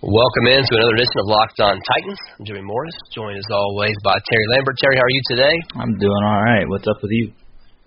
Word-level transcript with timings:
Welcome 0.00 0.48
in 0.48 0.64
to 0.64 0.72
another 0.80 0.96
edition 0.96 1.18
of 1.20 1.28
Locked 1.28 1.60
On 1.60 1.76
Titans. 1.76 2.16
I'm 2.40 2.48
Jimmy 2.48 2.64
Morris, 2.64 2.96
joined 3.12 3.36
as 3.36 3.44
always 3.52 3.92
by 4.00 4.16
Terry 4.16 4.46
Lambert. 4.48 4.80
Terry, 4.80 4.96
how 4.96 5.04
are 5.04 5.12
you 5.12 5.24
today? 5.28 5.52
I'm 5.76 5.92
doing 6.00 6.22
all 6.24 6.40
right. 6.40 6.64
What's 6.72 6.88
up 6.88 7.04
with 7.04 7.12
you? 7.12 7.36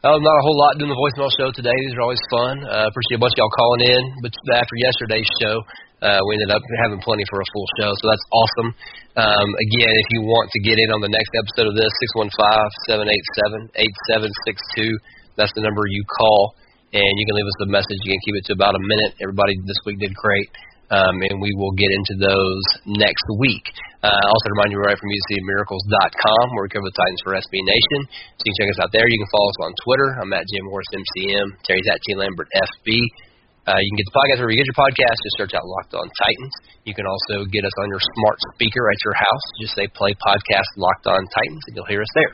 Oh, 0.06 0.22
not 0.22 0.38
a 0.38 0.44
whole 0.46 0.54
lot 0.54 0.78
doing 0.78 0.94
the 0.94 1.02
voicemail 1.02 1.34
show 1.34 1.50
today. 1.50 1.74
These 1.74 1.98
are 1.98 2.06
always 2.06 2.22
fun. 2.30 2.62
Uh, 2.70 2.86
appreciate 2.86 3.18
a 3.18 3.24
bunch 3.26 3.34
of 3.34 3.42
y'all 3.42 3.58
calling 3.58 3.98
in. 3.98 4.02
But 4.22 4.30
after 4.54 4.78
yesterday's 4.78 5.26
show, 5.42 5.58
uh, 6.06 6.22
we 6.30 6.38
ended 6.38 6.54
up 6.54 6.62
having 6.86 7.02
plenty 7.02 7.26
for 7.34 7.42
a 7.42 7.48
full 7.50 7.68
show, 7.82 7.90
so 7.98 8.06
that's 8.06 8.26
awesome. 8.30 8.70
Um, 9.18 9.50
again, 9.74 9.94
if 9.98 10.08
you 10.14 10.22
want 10.30 10.54
to 10.54 10.60
get 10.62 10.78
in 10.78 10.94
on 10.94 11.02
the 11.02 11.10
next 11.10 11.34
episode 11.34 11.66
of 11.66 11.74
this, 11.74 11.90
six 11.98 12.10
one 12.14 12.30
five 12.38 12.70
seven 12.86 13.10
eight 13.10 13.26
seven 13.42 13.74
eight 13.82 13.96
seven 14.14 14.30
six 14.46 14.62
two. 14.78 14.94
That's 15.34 15.50
the 15.58 15.66
number 15.66 15.82
you 15.90 16.06
call, 16.06 16.54
and 16.94 17.10
you 17.10 17.26
can 17.26 17.42
leave 17.42 17.50
us 17.50 17.58
a 17.66 17.74
message. 17.74 17.98
You 18.06 18.14
can 18.14 18.22
keep 18.22 18.36
it 18.38 18.46
to 18.46 18.54
about 18.54 18.78
a 18.78 18.84
minute. 18.86 19.18
Everybody 19.18 19.58
this 19.66 19.82
week 19.90 19.98
did 19.98 20.14
great 20.14 20.54
um, 20.92 21.16
and 21.24 21.40
we 21.40 21.52
will 21.56 21.72
get 21.76 21.88
into 21.92 22.16
those 22.20 22.66
next 23.00 23.26
week. 23.40 23.64
Uh, 24.04 24.12
also, 24.12 24.46
remind 24.60 24.76
you, 24.76 24.78
we're 24.82 24.92
right 24.92 25.00
from 25.00 25.08
UCMiracles.com, 25.08 26.44
where 26.60 26.68
we 26.68 26.72
cover 26.76 26.84
the 26.84 26.98
Titans 27.00 27.22
for 27.24 27.32
SB 27.40 27.56
Nation. 27.64 28.00
So 28.36 28.42
you 28.44 28.52
can 28.52 28.58
check 28.60 28.70
us 28.76 28.80
out 28.84 28.92
there. 28.92 29.08
You 29.08 29.20
can 29.24 29.32
follow 29.32 29.48
us 29.48 29.60
on 29.64 29.72
Twitter. 29.80 30.10
I'm 30.20 30.32
at 30.36 30.44
Jim 30.52 30.68
Morris 30.68 30.92
MCM. 30.92 31.48
Terry's 31.64 31.88
at 31.88 32.04
T 32.04 32.20
Lambert 32.20 32.52
FB. 32.52 32.90
Uh, 33.64 33.80
you 33.80 33.88
can 33.96 34.00
get 34.04 34.08
the 34.12 34.18
podcast 34.20 34.38
wherever 34.44 34.52
you 34.52 34.60
get 34.60 34.68
your 34.68 34.76
podcast. 34.76 35.16
Just 35.24 35.40
search 35.40 35.54
out 35.56 35.64
Locked 35.64 35.96
On 35.96 36.04
Titans. 36.20 36.56
You 36.84 36.92
can 36.92 37.08
also 37.08 37.48
get 37.48 37.64
us 37.64 37.72
on 37.80 37.88
your 37.88 38.04
smart 38.20 38.36
speaker 38.60 38.92
at 38.92 39.00
your 39.08 39.16
house. 39.16 39.46
Just 39.64 39.80
say 39.80 39.88
play 39.88 40.12
podcast 40.20 40.68
Locked 40.76 41.08
On 41.08 41.24
Titans, 41.24 41.64
and 41.72 41.80
you'll 41.80 41.88
hear 41.88 42.04
us 42.04 42.12
there. 42.12 42.32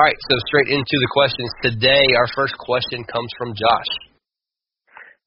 All 0.00 0.08
right, 0.08 0.16
so 0.32 0.34
straight 0.48 0.72
into 0.72 0.96
the 0.96 1.10
questions 1.12 1.52
today. 1.60 2.04
Our 2.16 2.28
first 2.32 2.56
question 2.56 3.04
comes 3.04 3.28
from 3.36 3.52
Josh. 3.52 4.13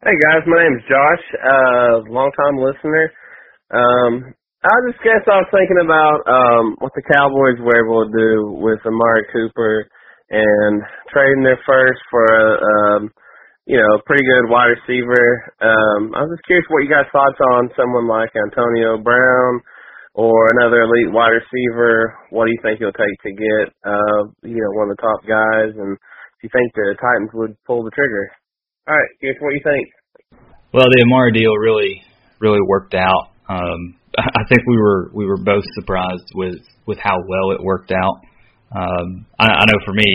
Hey 0.06 0.14
guys, 0.14 0.46
my 0.46 0.62
name 0.62 0.78
is 0.78 0.86
Josh, 0.86 1.26
uh, 1.42 2.06
long 2.14 2.30
time 2.38 2.62
listener. 2.62 3.10
Um, 3.74 4.30
I 4.62 4.76
just 4.90 5.02
guess 5.02 5.26
I 5.26 5.42
was 5.42 5.50
thinking 5.50 5.82
about 5.82 6.22
um, 6.30 6.78
what 6.80 6.94
the 6.94 7.02
Cowboys 7.10 7.58
were 7.60 7.82
able 7.82 8.06
to 8.06 8.14
do 8.14 8.32
with 8.62 8.78
Amari 8.86 9.26
Cooper 9.34 9.90
and 10.30 10.86
trading 11.10 11.44
their 11.44 11.58
first 11.66 11.98
for 12.14 12.22
a, 12.24 12.48
um, 12.62 13.02
you 13.66 13.82
know, 13.82 13.98
pretty 14.06 14.22
good 14.24 14.54
wide 14.54 14.78
receiver. 14.78 15.26
Um, 15.66 16.14
I 16.14 16.24
was 16.24 16.38
just 16.38 16.48
curious 16.48 16.70
what 16.70 16.86
you 16.86 16.94
guys 16.94 17.10
thoughts 17.10 17.42
on 17.58 17.74
someone 17.74 18.06
like 18.06 18.32
Antonio 18.38 19.02
Brown 19.02 19.62
or 20.14 20.54
another 20.58 20.86
elite 20.86 21.12
wide 21.12 21.36
receiver. 21.36 22.16
What 22.30 22.46
do 22.46 22.54
you 22.54 22.62
think 22.62 22.80
it'll 22.80 22.94
take 22.94 23.18
to 23.26 23.34
get, 23.34 23.74
uh, 23.82 24.22
you 24.46 24.62
know, 24.62 24.74
one 24.78 24.90
of 24.90 24.98
the 24.98 25.04
top 25.04 25.22
guys? 25.28 25.74
And 25.74 25.98
do 25.98 26.42
you 26.46 26.54
think 26.54 26.70
the 26.78 26.96
Titans 27.02 27.34
would 27.34 27.58
pull 27.66 27.84
the 27.84 27.92
trigger? 27.92 28.30
All 28.88 28.96
right, 28.96 29.12
guess 29.20 29.36
what 29.44 29.52
you 29.52 29.60
think? 29.68 29.84
Well, 30.72 30.88
the 30.88 31.04
Amari 31.04 31.34
deal 31.36 31.52
really, 31.60 32.02
really 32.40 32.64
worked 32.64 32.96
out. 32.96 33.36
Um, 33.50 34.00
I 34.18 34.44
think 34.48 34.64
we 34.64 34.78
were 34.80 35.12
we 35.14 35.26
were 35.26 35.44
both 35.44 35.64
surprised 35.76 36.32
with 36.36 36.64
with 36.88 36.98
how 36.98 37.20
well 37.28 37.52
it 37.52 37.60
worked 37.60 37.92
out. 37.92 38.16
Um, 38.72 39.28
I, 39.40 39.48
I 39.60 39.64
know 39.68 39.80
for 39.84 39.92
me, 39.92 40.08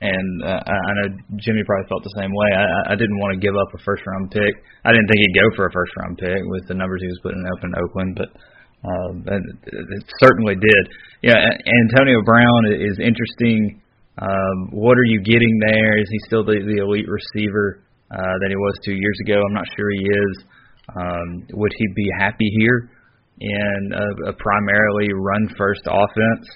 and 0.00 0.42
uh, 0.42 0.58
I 0.58 0.90
know 0.98 1.08
Jimmy 1.38 1.62
probably 1.62 1.86
felt 1.86 2.02
the 2.02 2.18
same 2.18 2.34
way. 2.34 2.50
I, 2.50 2.92
I 2.92 2.94
didn't 2.98 3.18
want 3.22 3.38
to 3.38 3.38
give 3.38 3.54
up 3.54 3.70
a 3.78 3.78
first 3.86 4.02
round 4.02 4.34
pick. 4.34 4.54
I 4.82 4.90
didn't 4.90 5.06
think 5.06 5.22
he'd 5.22 5.38
go 5.38 5.46
for 5.54 5.66
a 5.66 5.72
first 5.72 5.92
round 6.02 6.18
pick 6.18 6.42
with 6.50 6.66
the 6.66 6.74
numbers 6.74 7.02
he 7.02 7.06
was 7.06 7.22
putting 7.22 7.46
up 7.46 7.62
in 7.62 7.70
Oakland, 7.78 8.18
but 8.18 8.30
um, 8.82 9.22
it, 9.22 9.42
it 9.70 10.04
certainly 10.18 10.58
did. 10.58 10.82
Yeah, 11.22 11.38
Antonio 11.38 12.26
Brown 12.26 12.74
is 12.74 12.98
interesting. 12.98 13.80
Um, 14.18 14.74
what 14.74 14.98
are 14.98 15.06
you 15.06 15.22
getting 15.22 15.60
there? 15.70 15.94
Is 15.98 16.10
he 16.10 16.18
still 16.26 16.42
the, 16.42 16.58
the 16.58 16.82
elite 16.82 17.06
receiver? 17.06 17.85
Uh, 18.10 18.34
than 18.40 18.50
he 18.50 18.56
was 18.56 18.74
two 18.84 18.94
years 18.94 19.18
ago. 19.26 19.42
I'm 19.42 19.54
not 19.54 19.66
sure 19.76 19.90
he 19.90 20.06
is. 20.06 20.34
Um, 20.94 21.46
would 21.58 21.72
he 21.76 21.86
be 21.94 22.08
happy 22.18 22.48
here 22.60 22.90
in 23.40 23.80
a, 23.92 24.30
a 24.30 24.32
primarily 24.34 25.10
run 25.12 25.50
first 25.58 25.82
offense? 25.86 26.46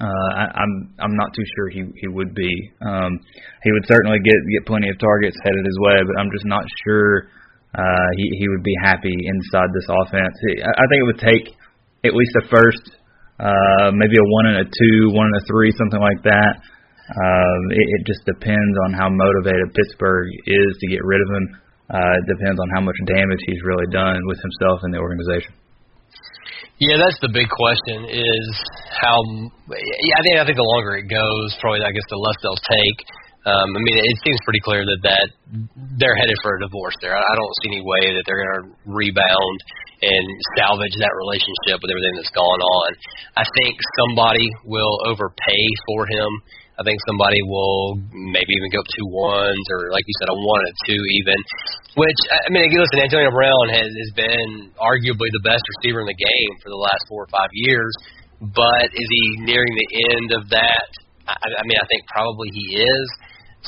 Uh, 0.00 0.30
I, 0.34 0.44
I'm 0.58 0.72
I'm 0.98 1.14
not 1.14 1.30
too 1.36 1.44
sure 1.54 1.68
he 1.68 1.84
he 2.00 2.08
would 2.08 2.34
be. 2.34 2.50
Um, 2.82 3.20
he 3.62 3.70
would 3.70 3.86
certainly 3.86 4.18
get 4.24 4.34
get 4.50 4.66
plenty 4.66 4.88
of 4.88 4.98
targets 4.98 5.36
headed 5.44 5.64
his 5.64 5.78
way, 5.78 6.02
but 6.02 6.18
I'm 6.18 6.32
just 6.32 6.46
not 6.46 6.64
sure 6.84 7.28
uh, 7.76 8.08
he 8.16 8.40
he 8.40 8.48
would 8.48 8.64
be 8.64 8.74
happy 8.82 9.14
inside 9.14 9.70
this 9.72 9.86
offense. 9.86 10.34
I, 10.64 10.84
think 10.90 10.98
it 10.98 11.06
would 11.06 11.22
take 11.22 11.44
at 12.02 12.12
least 12.12 12.34
a 12.42 12.48
first, 12.48 12.84
uh, 13.38 13.92
maybe 13.92 14.16
a 14.18 14.26
one 14.26 14.46
and 14.46 14.58
a 14.62 14.66
two, 14.66 15.14
one 15.14 15.30
and 15.30 15.36
a 15.36 15.44
three, 15.46 15.70
something 15.78 16.00
like 16.00 16.22
that 16.24 16.58
um, 17.04 17.62
it, 17.68 17.86
it 18.00 18.02
just 18.08 18.24
depends 18.24 18.76
on 18.88 18.96
how 18.96 19.12
motivated 19.12 19.76
Pittsburgh 19.76 20.28
is 20.46 20.70
to 20.80 20.86
get 20.88 21.04
rid 21.04 21.20
of 21.20 21.28
him. 21.36 21.44
Uh, 21.92 22.16
it 22.16 22.26
depends 22.32 22.56
on 22.56 22.68
how 22.72 22.80
much 22.80 22.96
damage 23.04 23.40
he's 23.44 23.60
really 23.60 23.84
done 23.92 24.16
with 24.24 24.40
himself 24.40 24.80
and 24.88 24.94
the 24.94 24.98
organization. 24.98 25.52
Yeah, 26.80 26.98
that's 26.98 27.20
the 27.22 27.30
big 27.30 27.46
question. 27.52 28.08
Is 28.08 28.48
how? 28.90 29.20
Yeah, 29.70 30.16
I 30.18 30.22
think 30.26 30.34
I 30.40 30.44
think 30.48 30.58
the 30.58 30.66
longer 30.66 30.98
it 30.98 31.06
goes, 31.06 31.54
probably 31.60 31.84
I 31.84 31.92
guess 31.92 32.08
the 32.10 32.18
less 32.18 32.40
they'll 32.42 32.66
take. 32.66 32.98
Um, 33.44 33.68
I 33.76 33.80
mean, 33.84 34.00
it 34.00 34.18
seems 34.24 34.40
pretty 34.42 34.64
clear 34.64 34.82
that 34.82 35.00
that 35.04 35.28
they're 36.00 36.16
headed 36.16 36.34
for 36.40 36.56
a 36.56 36.60
divorce. 36.64 36.96
There, 37.04 37.12
I 37.14 37.34
don't 37.36 37.54
see 37.62 37.78
any 37.78 37.84
way 37.84 38.16
that 38.16 38.24
they're 38.26 38.40
going 38.40 38.56
to 38.56 38.64
rebound 38.90 39.58
and 40.02 40.24
salvage 40.56 40.96
that 40.98 41.14
relationship 41.14 41.78
with 41.78 41.92
everything 41.92 42.16
that's 42.16 42.34
gone 42.34 42.58
on. 42.58 42.88
I 43.36 43.44
think 43.60 43.76
somebody 44.00 44.48
will 44.64 44.98
overpay 45.06 45.64
for 45.86 46.08
him 46.08 46.30
I 46.74 46.82
think 46.82 46.98
somebody 47.06 47.38
will 47.46 48.02
maybe 48.10 48.50
even 48.50 48.68
go 48.74 48.82
up 48.82 48.90
two 48.90 49.06
ones 49.06 49.62
or 49.70 49.94
like 49.94 50.02
you 50.02 50.16
said 50.18 50.26
a 50.26 50.34
one 50.34 50.62
and 50.66 50.76
two 50.82 51.00
even. 51.22 51.38
Which 51.94 52.20
I 52.34 52.50
mean, 52.50 52.66
listen, 52.66 52.98
Antonio 52.98 53.30
Brown 53.30 53.70
has, 53.70 53.86
has 53.86 54.10
been 54.18 54.74
arguably 54.74 55.30
the 55.30 55.44
best 55.46 55.62
receiver 55.78 56.02
in 56.02 56.10
the 56.10 56.18
game 56.18 56.52
for 56.58 56.74
the 56.74 56.80
last 56.82 57.06
four 57.06 57.22
or 57.22 57.30
five 57.30 57.50
years, 57.54 57.94
but 58.42 58.90
is 58.90 59.06
he 59.06 59.46
nearing 59.46 59.70
the 59.70 59.90
end 60.18 60.28
of 60.34 60.42
that? 60.50 60.88
I, 61.30 61.38
I 61.38 61.62
mean, 61.62 61.78
I 61.78 61.86
think 61.86 62.10
probably 62.10 62.50
he 62.50 62.82
is. 62.82 63.06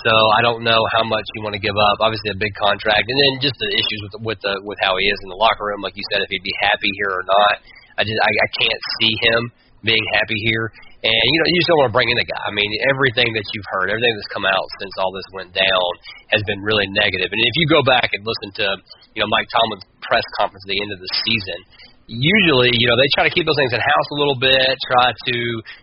So 0.03 0.13
I 0.13 0.45
don't 0.45 0.61
know 0.61 0.83
how 0.93 1.07
much 1.07 1.25
you 1.39 1.41
want 1.41 1.57
to 1.57 1.63
give 1.63 1.79
up. 1.79 2.05
Obviously, 2.05 2.35
a 2.35 2.37
big 2.37 2.53
contract, 2.59 3.07
and 3.07 3.17
then 3.17 3.33
just 3.41 3.57
the 3.57 3.71
issues 3.71 4.01
with 4.03 4.15
with 4.35 4.41
the 4.43 4.61
with 4.67 4.77
how 4.83 4.99
he 4.99 5.09
is 5.09 5.17
in 5.25 5.31
the 5.31 5.41
locker 5.41 5.73
room. 5.73 5.81
Like 5.81 5.97
you 5.97 6.05
said, 6.13 6.21
if 6.21 6.29
he'd 6.29 6.45
be 6.45 6.53
happy 6.61 6.91
here 7.01 7.17
or 7.17 7.25
not. 7.25 7.63
I 7.97 8.05
just 8.05 8.21
I, 8.21 8.29
I 8.29 8.49
can't 8.61 8.83
see 9.01 9.15
him 9.25 9.41
being 9.87 10.03
happy 10.19 10.37
here. 10.51 10.69
And 11.07 11.15
you 11.15 11.39
know, 11.39 11.47
you 11.47 11.59
just 11.63 11.69
don't 11.71 11.81
want 11.87 11.91
to 11.95 11.97
bring 11.97 12.11
in 12.11 12.19
the 12.19 12.27
guy. 12.27 12.43
I 12.43 12.53
mean, 12.53 12.71
everything 12.91 13.31
that 13.31 13.47
you've 13.55 13.69
heard, 13.71 13.95
everything 13.95 14.11
that's 14.19 14.33
come 14.35 14.45
out 14.45 14.67
since 14.83 14.91
all 14.99 15.15
this 15.15 15.29
went 15.33 15.55
down, 15.55 15.89
has 16.35 16.43
been 16.45 16.59
really 16.67 16.91
negative. 16.91 17.31
And 17.31 17.39
if 17.39 17.55
you 17.63 17.67
go 17.71 17.87
back 17.87 18.11
and 18.11 18.27
listen 18.27 18.51
to, 18.61 18.67
you 19.15 19.23
know, 19.23 19.31
Mike 19.31 19.47
Tomlin's 19.55 19.87
press 20.03 20.27
conference 20.43 20.67
at 20.67 20.71
the 20.75 20.81
end 20.83 20.91
of 20.91 20.99
the 20.99 21.11
season, 21.23 21.61
usually, 22.07 22.71
you 22.75 22.87
know, 22.87 22.95
they 22.95 23.07
try 23.19 23.27
to 23.27 23.35
keep 23.35 23.47
those 23.47 23.59
things 23.59 23.75
in 23.75 23.83
house 23.83 24.09
a 24.15 24.19
little 24.19 24.39
bit, 24.39 24.75
try 24.87 25.11
to, 25.11 25.37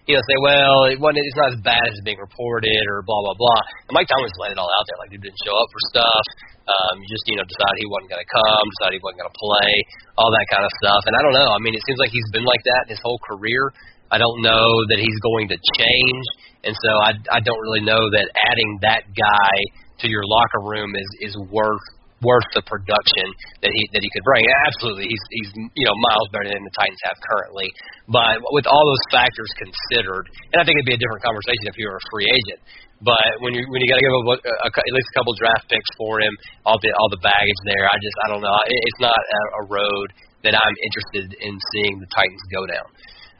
you 0.08 0.14
know, 0.16 0.24
say, 0.24 0.38
well, 0.40 0.88
it 0.88 1.00
wasn't, 1.00 1.24
it's 1.24 1.40
not 1.40 1.52
as 1.52 1.60
bad 1.64 1.84
as 1.84 1.96
it's 2.00 2.04
being 2.04 2.20
reported, 2.20 2.84
or 2.92 3.04
blah 3.04 3.20
blah 3.24 3.36
blah. 3.36 3.62
And 3.88 3.96
Mike 3.96 4.08
Tomlin's 4.08 4.36
laid 4.40 4.56
it 4.56 4.60
all 4.60 4.72
out 4.72 4.84
there, 4.88 5.00
like 5.04 5.12
he 5.12 5.20
didn't 5.20 5.40
show 5.44 5.56
up 5.56 5.68
for 5.72 5.82
stuff. 5.92 6.26
Um, 6.64 7.04
just 7.12 7.28
you 7.28 7.36
know, 7.36 7.44
decided 7.44 7.76
he 7.76 7.90
wasn't 7.92 8.08
going 8.08 8.24
to 8.24 8.32
come, 8.32 8.64
decided 8.80 8.96
he 8.96 9.04
wasn't 9.04 9.20
going 9.20 9.32
to 9.36 9.40
play, 9.40 9.72
all 10.16 10.32
that 10.32 10.48
kind 10.48 10.64
of 10.64 10.72
stuff. 10.80 11.04
And 11.12 11.14
I 11.16 11.20
don't 11.20 11.36
know. 11.36 11.52
I 11.52 11.60
mean, 11.60 11.76
it 11.76 11.84
seems 11.84 12.00
like 12.00 12.08
he's 12.08 12.28
been 12.32 12.48
like 12.48 12.64
that 12.64 12.88
his 12.88 13.04
whole 13.04 13.20
career. 13.28 13.76
I 14.14 14.22
don't 14.22 14.46
know 14.46 14.70
that 14.94 15.00
he's 15.02 15.20
going 15.26 15.50
to 15.50 15.58
change, 15.58 16.26
and 16.62 16.74
so 16.78 16.92
I 17.02 17.18
I 17.34 17.40
don't 17.42 17.58
really 17.66 17.82
know 17.82 17.98
that 18.14 18.30
adding 18.38 18.72
that 18.86 19.10
guy 19.10 19.56
to 20.00 20.06
your 20.06 20.22
locker 20.30 20.62
room 20.62 20.94
is 20.94 21.34
is 21.34 21.36
worth 21.50 21.82
worth 22.22 22.48
the 22.56 22.64
production 22.64 23.28
that 23.66 23.74
he 23.74 23.82
that 23.92 24.02
he 24.06 24.10
could 24.14 24.26
bring. 24.26 24.46
Absolutely, 24.70 25.10
he's 25.10 25.26
he's 25.42 25.50
you 25.58 25.86
know 25.90 25.96
miles 26.14 26.30
better 26.30 26.46
than 26.46 26.62
the 26.62 26.76
Titans 26.78 27.02
have 27.10 27.18
currently. 27.26 27.68
But 28.06 28.40
with 28.54 28.70
all 28.70 28.86
those 28.86 29.06
factors 29.10 29.50
considered, 29.60 30.30
and 30.56 30.62
I 30.62 30.64
think 30.64 30.78
it'd 30.78 30.94
be 30.94 30.98
a 30.98 31.02
different 31.02 31.26
conversation 31.26 31.66
if 31.74 31.78
you 31.82 31.90
were 31.90 31.98
a 31.98 32.08
free 32.14 32.30
agent. 32.30 32.62
But 33.04 33.44
when 33.44 33.58
you 33.58 33.66
when 33.68 33.82
you 33.84 33.88
got 33.92 34.00
to 34.00 34.06
give 34.06 34.16
a, 34.16 34.24
a, 34.30 34.36
a, 34.40 34.70
at 34.72 34.94
least 34.96 35.10
a 35.12 35.16
couple 35.20 35.36
draft 35.36 35.68
picks 35.68 35.92
for 36.00 36.24
him, 36.24 36.32
all 36.64 36.80
the 36.80 36.94
all 37.02 37.12
the 37.12 37.20
baggage 37.20 37.62
there, 37.68 37.90
I 37.90 37.98
just 38.00 38.18
I 38.24 38.28
don't 38.32 38.46
know. 38.46 38.56
It's 38.70 39.02
not 39.04 39.18
a, 39.18 39.42
a 39.60 39.64
road 39.68 40.08
that 40.48 40.56
I'm 40.56 40.78
interested 40.86 41.34
in 41.42 41.54
seeing 41.76 41.94
the 42.00 42.10
Titans 42.16 42.44
go 42.54 42.64
down. 42.68 42.88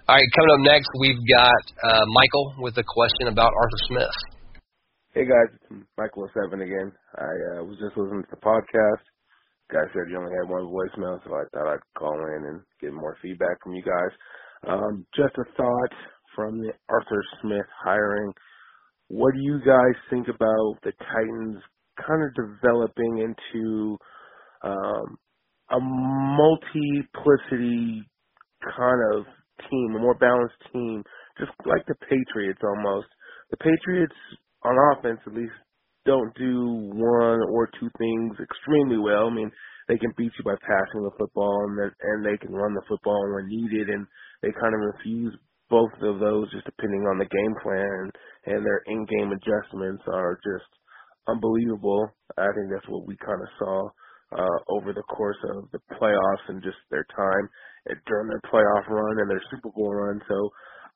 All 0.06 0.16
right, 0.16 0.32
coming 0.36 0.52
up 0.52 0.60
next, 0.68 0.90
we've 1.00 1.24
got 1.32 1.64
uh, 1.80 2.04
Michael 2.12 2.60
with 2.60 2.78
a 2.78 2.84
question 2.84 3.30
about 3.30 3.54
Arthur 3.56 3.78
Smith. 3.88 4.12
Hey 5.16 5.24
guys, 5.24 5.48
it's 5.56 5.64
Michael 5.98 6.28
Seven 6.36 6.60
again. 6.60 6.92
I 7.16 7.32
uh, 7.56 7.64
was 7.64 7.80
just 7.80 7.96
listening 7.96 8.24
to 8.24 8.28
the 8.36 8.44
podcast. 8.44 9.00
Guys 9.72 9.88
said 9.94 10.12
you 10.12 10.18
only 10.20 10.36
had 10.36 10.50
one 10.52 10.68
voicemail, 10.68 11.24
so 11.24 11.32
I 11.32 11.48
thought 11.56 11.72
I'd 11.72 11.80
call 11.98 12.20
in 12.20 12.44
and 12.52 12.60
get 12.82 12.92
more 12.92 13.16
feedback 13.22 13.64
from 13.64 13.76
you 13.76 13.82
guys. 13.82 14.12
Um, 14.68 15.06
just 15.16 15.38
a 15.40 15.46
thought 15.56 15.94
from 16.36 16.60
the 16.60 16.74
Arthur 16.90 17.24
Smith 17.42 17.66
hiring. 17.82 18.34
What 19.08 19.34
do 19.34 19.40
you 19.40 19.60
guys 19.60 19.96
think 20.10 20.28
about 20.28 20.84
the 20.84 20.92
Titans 21.00 21.64
kind 22.06 22.24
of 22.28 22.36
developing 22.36 23.20
into 23.24 23.98
um, 24.64 25.18
a 25.72 25.80
multiplicity 25.80 28.04
kind 28.76 29.00
of 29.16 29.28
team, 29.70 29.96
a 29.96 30.00
more 30.00 30.18
balanced 30.18 30.60
team, 30.74 31.04
just 31.40 31.52
like 31.66 31.86
the 31.88 31.96
Patriots 32.10 32.62
almost. 32.64 33.08
The 33.52 33.58
Patriots 33.58 34.16
on 34.64 34.76
offense 34.94 35.20
at 35.28 35.34
least 35.34 35.54
don't 36.06 36.34
do 36.36 36.92
one 36.96 37.40
or 37.52 37.70
two 37.80 37.90
things 37.98 38.36
extremely 38.42 38.98
well. 38.98 39.28
I 39.28 39.34
mean, 39.34 39.52
they 39.88 39.98
can 39.98 40.14
beat 40.18 40.32
you 40.38 40.44
by 40.46 40.56
passing 40.62 41.04
the 41.04 41.12
football 41.18 41.66
and 41.68 41.92
and 42.02 42.26
they 42.26 42.38
can 42.38 42.54
run 42.54 42.74
the 42.74 42.88
football 42.88 43.20
when 43.36 43.48
needed 43.48 43.90
and 43.90 44.08
they 44.42 44.52
kind 44.60 44.74
of 44.74 44.82
refuse 44.96 45.36
both 45.70 45.92
of 46.02 46.20
those 46.20 46.52
just 46.52 46.66
depending 46.66 47.04
on 47.08 47.18
the 47.18 47.26
game 47.26 47.56
plan 47.64 48.12
and 48.46 48.66
their 48.66 48.84
in-game 48.88 49.32
adjustments 49.32 50.04
are 50.08 50.40
just 50.44 50.70
unbelievable. 51.28 52.08
I 52.38 52.48
think 52.56 52.70
that's 52.72 52.88
what 52.90 53.08
we 53.08 53.18
kind 53.18 53.42
of 53.42 53.50
saw 53.60 53.90
uh, 54.38 54.60
over 54.70 54.94
the 54.94 55.04
course 55.04 55.38
of 55.56 55.70
the 55.72 55.80
playoffs 55.94 56.46
and 56.50 56.64
just 56.64 56.78
their 56.90 57.06
time 57.16 57.50
during 58.08 58.30
their 58.30 58.42
playoff 58.50 58.88
run 58.90 59.20
and 59.20 59.30
their 59.30 59.44
Super 59.52 59.70
Bowl 59.76 59.94
run. 59.94 60.22
So 60.28 60.50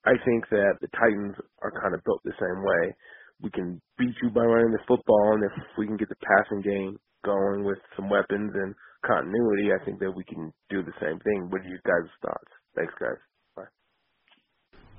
I 0.05 0.15
think 0.25 0.47
that 0.51 0.79
the 0.81 0.87
Titans 0.95 1.35
are 1.61 1.71
kind 1.81 1.93
of 1.93 2.03
built 2.03 2.21
the 2.23 2.37
same 2.39 2.63
way. 2.63 2.95
We 3.41 3.51
can 3.51 3.81
beat 3.97 4.15
you 4.23 4.29
by 4.29 4.41
running 4.41 4.71
the 4.71 4.87
football, 4.87 5.33
and 5.33 5.43
if 5.43 5.51
we 5.77 5.85
can 5.85 5.97
get 5.97 6.09
the 6.09 6.15
passing 6.23 6.61
game 6.61 6.97
going 7.23 7.65
with 7.65 7.77
some 7.95 8.09
weapons 8.09 8.51
and 8.55 8.73
continuity, 9.05 9.69
I 9.69 9.83
think 9.85 9.99
that 9.99 10.11
we 10.11 10.23
can 10.23 10.51
do 10.69 10.81
the 10.81 10.95
same 10.99 11.19
thing. 11.19 11.49
What 11.49 11.61
are 11.61 11.69
you 11.69 11.77
guys' 11.85 12.09
thoughts? 12.21 12.51
Thanks, 12.75 12.93
guys. 12.99 13.19
Bye. 13.55 13.69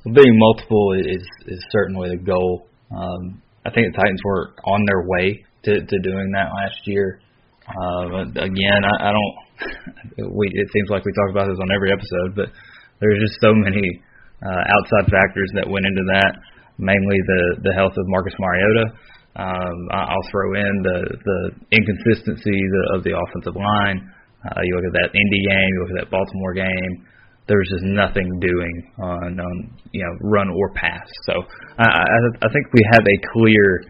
Well, 0.04 0.14
being 0.14 0.38
multiple 0.38 0.92
is 1.00 1.24
is 1.46 1.64
certainly 1.70 2.10
the 2.10 2.22
goal. 2.22 2.68
Um, 2.92 3.42
I 3.66 3.70
think 3.70 3.92
the 3.92 3.98
Titans 3.98 4.20
were 4.24 4.54
on 4.64 4.84
their 4.86 5.02
way 5.02 5.44
to 5.64 5.84
to 5.84 5.98
doing 5.98 6.30
that 6.32 6.50
last 6.54 6.86
year. 6.86 7.20
Uh, 7.68 8.24
again, 8.40 8.80
I, 8.84 8.94
I 9.08 9.10
don't. 9.12 9.34
We 10.32 10.48
it 10.48 10.68
seems 10.72 10.88
like 10.88 11.04
we 11.04 11.12
talk 11.12 11.30
about 11.30 11.48
this 11.48 11.60
on 11.60 11.70
every 11.70 11.92
episode, 11.92 12.34
but 12.34 12.48
there's 13.00 13.20
just 13.20 13.36
so 13.40 13.52
many 13.52 13.84
uh, 14.40 14.62
outside 14.64 15.10
factors 15.12 15.50
that 15.54 15.68
went 15.68 15.84
into 15.84 16.04
that. 16.16 16.32
Mainly 16.78 17.18
the 17.26 17.68
the 17.68 17.72
health 17.74 17.92
of 17.96 18.04
Marcus 18.08 18.34
Mariota. 18.38 18.86
Um, 19.36 19.76
I'll 19.92 20.28
throw 20.30 20.54
in 20.54 20.74
the 20.82 20.98
the 21.24 21.38
inconsistency 21.70 22.58
of 22.94 23.04
the 23.04 23.14
offensive 23.18 23.54
line. 23.54 24.10
Uh, 24.46 24.60
you 24.62 24.74
look 24.76 24.86
at 24.86 24.94
that 24.94 25.10
Indy 25.14 25.42
game, 25.46 25.68
you 25.74 25.80
look 25.82 25.92
at 25.98 26.04
that 26.06 26.10
Baltimore 26.10 26.54
game. 26.54 27.06
There's 27.48 27.68
just 27.72 27.84
nothing 27.84 28.28
doing 28.40 28.92
on, 28.98 29.40
on 29.40 29.54
you 29.92 30.04
know 30.04 30.14
run 30.22 30.48
or 30.50 30.72
pass. 30.74 31.06
So 31.26 31.42
I, 31.78 31.84
I, 31.84 32.18
I 32.42 32.48
think 32.52 32.72
we 32.72 32.82
have 32.92 33.02
a 33.02 33.16
clear 33.32 33.82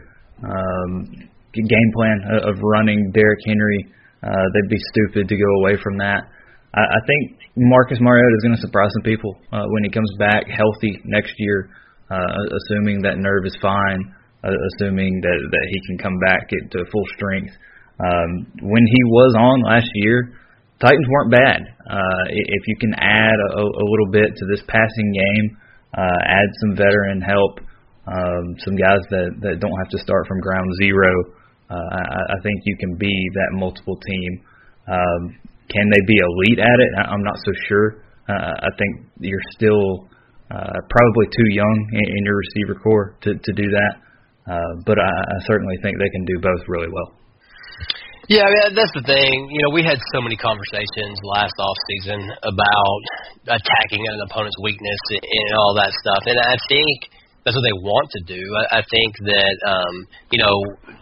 um, 0.45 1.28
game 1.55 1.91
plan 1.95 2.19
of 2.45 2.57
running 2.63 3.11
Derrick 3.13 3.41
Henry. 3.47 3.87
Uh, 4.23 4.47
they'd 4.55 4.71
be 4.71 4.81
stupid 4.93 5.29
to 5.29 5.37
go 5.37 5.51
away 5.63 5.79
from 5.83 5.99
that. 5.99 6.27
I, 6.75 6.83
I 6.83 7.01
think 7.07 7.39
Marcus 7.57 7.99
Mariota 8.01 8.35
is 8.39 8.43
going 8.43 8.57
to 8.57 8.61
surprise 8.61 8.91
some 8.95 9.07
people 9.07 9.35
uh, 9.53 9.65
when 9.71 9.85
he 9.85 9.91
comes 9.91 10.11
back 10.19 10.47
healthy 10.47 11.01
next 11.05 11.35
year, 11.39 11.71
uh, 12.11 12.39
assuming 12.65 13.03
that 13.03 13.19
nerve 13.19 13.47
is 13.47 13.57
fine, 13.63 14.15
uh, 14.45 14.51
assuming 14.75 15.21
that 15.23 15.39
that 15.51 15.67
he 15.71 15.79
can 15.87 15.99
come 15.99 16.19
back 16.19 16.51
at 16.53 16.71
to 16.73 16.85
full 16.91 17.07
strength. 17.17 17.55
Um, 17.99 18.47
when 18.63 18.85
he 18.87 19.03
was 19.11 19.35
on 19.39 19.63
last 19.63 19.91
year, 19.95 20.39
Titans 20.81 21.07
weren't 21.11 21.33
bad. 21.33 21.61
Uh, 21.91 22.25
if 22.31 22.63
you 22.67 22.77
can 22.79 22.95
add 22.95 23.35
a, 23.35 23.63
a 23.63 23.87
little 23.91 24.11
bit 24.13 24.31
to 24.37 24.45
this 24.47 24.63
passing 24.69 25.11
game, 25.11 25.59
uh, 25.97 26.21
add 26.23 26.49
some 26.63 26.77
veteran 26.77 27.21
help, 27.21 27.59
um, 28.07 28.55
some 28.63 28.77
guys 28.77 29.03
that 29.11 29.35
that 29.43 29.59
don't 29.59 29.79
have 29.83 29.91
to 29.91 29.99
start 29.99 30.27
from 30.29 30.41
ground 30.41 30.71
zero. 30.83 31.38
Uh, 31.71 31.75
I, 31.75 32.21
I 32.33 32.39
think 32.43 32.57
you 32.65 32.77
can 32.81 32.97
be 32.97 33.13
that 33.35 33.51
multiple 33.53 33.97
team. 33.97 34.31
Um, 34.89 35.37
can 35.69 35.87
they 35.93 36.03
be 36.07 36.17
elite 36.17 36.61
at 36.61 36.79
it? 36.81 36.91
I'm 37.09 37.23
not 37.23 37.37
so 37.45 37.53
sure. 37.69 38.03
Uh, 38.29 38.55
I 38.65 38.71
think 38.79 39.07
you're 39.21 39.49
still 39.53 40.09
uh, 40.51 40.79
probably 40.89 41.27
too 41.29 41.49
young 41.53 41.77
in, 41.93 42.07
in 42.09 42.25
your 42.25 42.37
receiver 42.37 42.81
core 42.81 43.17
to 43.23 43.35
to 43.37 43.53
do 43.53 43.69
that. 43.69 43.95
Uh, 44.49 44.73
but 44.87 44.97
I, 44.97 45.05
I 45.05 45.37
certainly 45.45 45.77
think 45.83 46.01
they 46.01 46.09
can 46.09 46.25
do 46.25 46.41
both 46.41 46.65
really 46.69 46.89
well. 46.89 47.13
Yeah, 48.33 48.45
I 48.45 48.49
mean 48.49 48.77
that's 48.77 48.93
the 48.93 49.05
thing. 49.05 49.33
You 49.53 49.61
know, 49.65 49.73
we 49.73 49.85
had 49.85 50.01
so 50.13 50.21
many 50.21 50.37
conversations 50.37 51.17
last 51.25 51.57
off 51.61 51.79
season 51.93 52.21
about 52.45 53.01
attacking 53.61 54.05
an 54.05 54.21
opponent's 54.29 54.57
weakness 54.61 55.01
and 55.13 55.51
all 55.61 55.73
that 55.77 55.93
stuff, 55.93 56.23
and 56.29 56.37
I 56.37 56.57
think 56.69 56.97
that's 57.45 57.57
what 57.57 57.65
they 57.65 57.79
want 57.81 58.09
to 58.19 58.23
do. 58.27 58.43
I, 58.67 58.79
I 58.79 58.83
think 58.85 59.13
that 59.25 59.57
um, 59.65 59.95
you 60.31 60.39
know, 60.43 60.55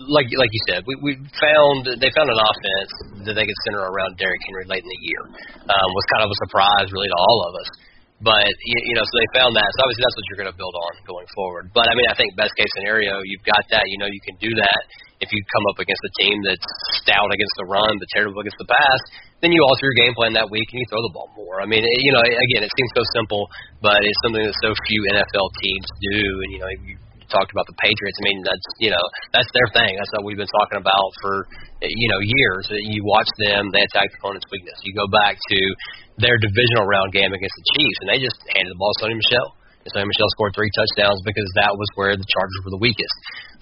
like 0.09 0.29
like 0.37 0.53
you 0.53 0.63
said, 0.69 0.85
we 0.87 0.95
we 1.03 1.13
found 1.41 1.87
they 1.87 2.11
found 2.13 2.29
an 2.29 2.41
offense 2.41 2.93
that 3.27 3.35
they 3.35 3.47
could 3.47 3.61
center 3.67 3.83
around 3.83 4.17
Derrick 4.21 4.41
Henry 4.47 4.67
late 4.69 4.85
in 4.85 4.91
the 4.91 5.03
year. 5.03 5.23
Um, 5.67 5.89
was 5.91 6.07
kind 6.13 6.23
of 6.23 6.31
a 6.31 6.39
surprise, 6.47 6.89
really, 6.93 7.09
to 7.09 7.19
all 7.19 7.41
of 7.51 7.53
us. 7.59 7.69
But 8.17 8.49
you, 8.49 8.79
you 8.81 8.95
know, 8.97 9.05
so 9.05 9.13
they 9.21 9.29
found 9.37 9.53
that. 9.53 9.69
So 9.77 9.79
obviously, 9.85 10.05
that's 10.09 10.17
what 10.17 10.27
you're 10.33 10.41
going 10.41 10.53
to 10.53 10.57
build 10.57 10.73
on 10.73 10.93
going 11.05 11.29
forward. 11.37 11.69
But 11.77 11.85
I 11.89 11.93
mean, 11.93 12.09
I 12.09 12.17
think 12.17 12.33
best 12.33 12.57
case 12.57 12.69
scenario, 12.81 13.21
you've 13.29 13.45
got 13.45 13.61
that. 13.77 13.85
You 13.85 14.01
know, 14.01 14.09
you 14.09 14.23
can 14.25 14.41
do 14.41 14.57
that 14.57 14.81
if 15.21 15.29
you 15.33 15.41
come 15.53 15.65
up 15.73 15.79
against 15.81 16.01
a 16.01 16.13
team 16.21 16.37
that's 16.45 16.65
stout 17.01 17.29
against 17.33 17.57
the 17.57 17.67
run 17.69 17.93
but 17.97 18.09
terrible 18.13 18.41
against 18.41 18.61
the 18.61 18.69
pass, 18.69 19.01
then 19.41 19.53
you 19.53 19.61
alter 19.65 19.89
your 19.89 19.97
game 19.97 20.13
plan 20.17 20.33
that 20.33 20.49
week 20.49 20.69
and 20.73 20.81
you 20.81 20.87
throw 20.89 21.01
the 21.05 21.13
ball 21.13 21.29
more. 21.37 21.61
I 21.61 21.69
mean, 21.69 21.85
it, 21.85 21.97
you 22.05 22.13
know, 22.13 22.21
again, 22.25 22.65
it 22.65 22.73
seems 22.73 22.93
so 22.97 23.05
simple, 23.17 23.49
but 23.81 24.01
it's 24.01 24.21
something 24.25 24.45
that 24.45 24.57
so 24.65 24.73
few 24.89 25.01
NFL 25.13 25.49
teams 25.61 25.89
do. 26.01 26.21
And 26.45 26.49
you 26.57 26.61
know, 26.61 26.71
you 26.89 26.97
talked 27.29 27.51
about 27.51 27.67
the 27.67 27.77
Patriots. 27.79 28.17
I 28.19 28.25
mean, 28.27 28.41
that's 28.47 28.67
you 28.79 28.91
know, 28.91 29.05
that's 29.33 29.51
their 29.53 29.69
thing. 29.75 29.99
That's 29.99 30.11
what 30.17 30.27
we've 30.27 30.39
been 30.39 30.51
talking 30.51 30.79
about 30.81 31.09
for 31.23 31.47
you 31.83 32.09
know 32.11 32.21
years. 32.23 32.65
You 32.71 33.03
watch 33.05 33.29
them; 33.39 33.71
they 33.71 33.83
attack 33.83 34.11
the 34.15 34.19
opponent's 34.23 34.47
weakness. 34.51 34.79
You 34.83 34.95
go 34.95 35.07
back 35.11 35.37
to 35.37 35.59
their 36.23 36.37
divisional 36.41 36.87
round 36.87 37.13
game 37.13 37.33
against 37.33 37.57
the 37.57 37.67
Chiefs, 37.77 37.99
and 38.05 38.09
they 38.13 38.19
just 38.23 38.39
handed 38.55 38.73
the 38.73 38.79
ball 38.81 38.93
to 38.97 38.99
Sony 39.05 39.17
Michel. 39.19 39.49
And 39.87 39.91
Sony 39.95 40.09
Michel 40.11 40.31
scored 40.35 40.55
three 40.57 40.73
touchdowns 40.75 41.23
because 41.23 41.47
that 41.63 41.71
was 41.71 41.89
where 41.95 42.15
the 42.19 42.27
Chargers 42.27 42.61
were 42.67 42.75
the 42.75 42.83
weakest. 42.83 43.17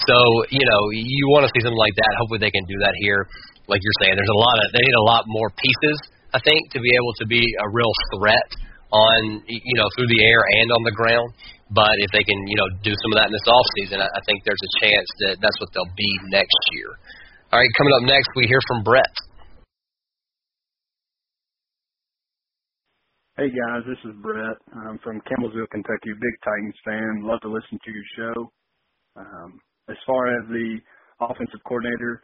So 0.08 0.16
you 0.52 0.64
know 0.64 0.80
you 0.94 1.24
want 1.32 1.44
to 1.44 1.50
see 1.52 1.62
something 1.64 1.80
like 1.80 1.96
that. 1.98 2.10
Hopefully 2.20 2.40
they 2.40 2.54
can 2.54 2.64
do 2.64 2.80
that 2.84 2.94
here. 3.00 3.28
Like 3.68 3.80
you're 3.80 3.98
saying, 4.04 4.16
there's 4.16 4.34
a 4.34 4.40
lot 4.40 4.56
of 4.60 4.72
they 4.72 4.84
need 4.84 4.98
a 5.00 5.08
lot 5.08 5.24
more 5.26 5.48
pieces. 5.56 5.96
I 6.34 6.40
think 6.42 6.74
to 6.74 6.80
be 6.82 6.90
able 6.98 7.14
to 7.22 7.26
be 7.30 7.40
a 7.40 7.68
real 7.70 7.92
threat 8.18 8.48
on 8.94 9.42
you 9.46 9.76
know 9.76 9.88
through 9.96 10.08
the 10.08 10.22
air 10.22 10.40
and 10.62 10.70
on 10.70 10.82
the 10.86 10.94
ground. 10.94 11.34
But 11.74 11.98
if 11.98 12.10
they 12.14 12.22
can 12.22 12.38
you 12.46 12.54
know 12.54 12.68
do 12.86 12.94
some 12.94 13.10
of 13.12 13.16
that 13.18 13.26
in 13.26 13.34
this 13.34 13.48
off 13.50 13.66
season, 13.82 13.98
I, 13.98 14.06
I 14.06 14.22
think 14.30 14.46
there's 14.46 14.62
a 14.62 14.72
chance 14.78 15.08
that 15.26 15.34
that's 15.42 15.58
what 15.58 15.74
they'll 15.74 15.96
be 15.98 16.12
next 16.30 16.60
year. 16.70 16.94
All 17.50 17.58
right, 17.58 17.72
coming 17.76 17.94
up 17.98 18.06
next, 18.06 18.30
we 18.38 18.46
hear 18.46 18.62
from 18.70 18.82
Brett. 18.86 19.14
Hey 23.36 23.50
guys, 23.50 23.82
this 23.90 23.98
is 24.06 24.14
Brett. 24.22 24.54
I'm 24.86 24.98
from 25.02 25.18
Campbellsville, 25.26 25.66
Kentucky. 25.74 26.14
Big 26.14 26.36
Titans 26.46 26.78
fan. 26.86 27.26
Love 27.26 27.40
to 27.42 27.50
listen 27.50 27.82
to 27.82 27.90
your 27.90 28.06
show. 28.14 28.52
Um, 29.18 29.58
as 29.90 29.96
far 30.06 30.30
as 30.38 30.46
the 30.48 30.78
offensive 31.20 31.58
coordinator 31.66 32.22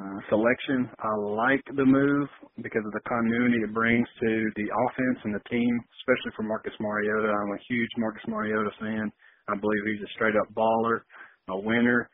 uh, 0.00 0.16
selection, 0.30 0.88
I 0.98 1.14
like 1.16 1.62
the 1.76 1.84
move 1.84 2.28
because 2.62 2.84
of 2.86 2.92
the 2.92 3.04
continuity 3.08 3.60
it 3.64 3.74
brings 3.74 4.08
to 4.20 4.30
the 4.56 4.68
offense 4.68 5.18
and 5.24 5.34
the 5.34 5.44
team, 5.50 5.72
especially 6.00 6.32
for 6.36 6.42
Marcus 6.42 6.74
Mariota. 6.80 7.28
I'm 7.28 7.52
a 7.52 7.66
huge 7.68 7.90
Marcus 7.98 8.24
Mariota 8.28 8.70
fan. 8.80 9.12
I 9.48 9.54
believe 9.56 9.82
he's 9.86 10.02
a 10.02 10.12
straight 10.14 10.34
up 10.36 10.48
baller, 10.54 11.00
a 11.48 11.58
winner, 11.58 12.08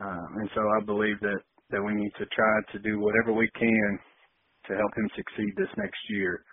uh, 0.00 0.26
and 0.40 0.48
so 0.54 0.60
I 0.60 0.84
believe 0.84 1.20
that 1.20 1.40
that 1.70 1.82
we 1.82 1.94
need 1.94 2.12
to 2.18 2.26
try 2.26 2.54
to 2.72 2.78
do 2.80 3.00
whatever 3.00 3.32
we 3.32 3.48
can 3.58 3.98
to 4.68 4.76
help 4.76 4.92
him 4.96 5.08
succeed 5.16 5.52
this 5.56 5.72
next 5.78 6.00
year 6.10 6.44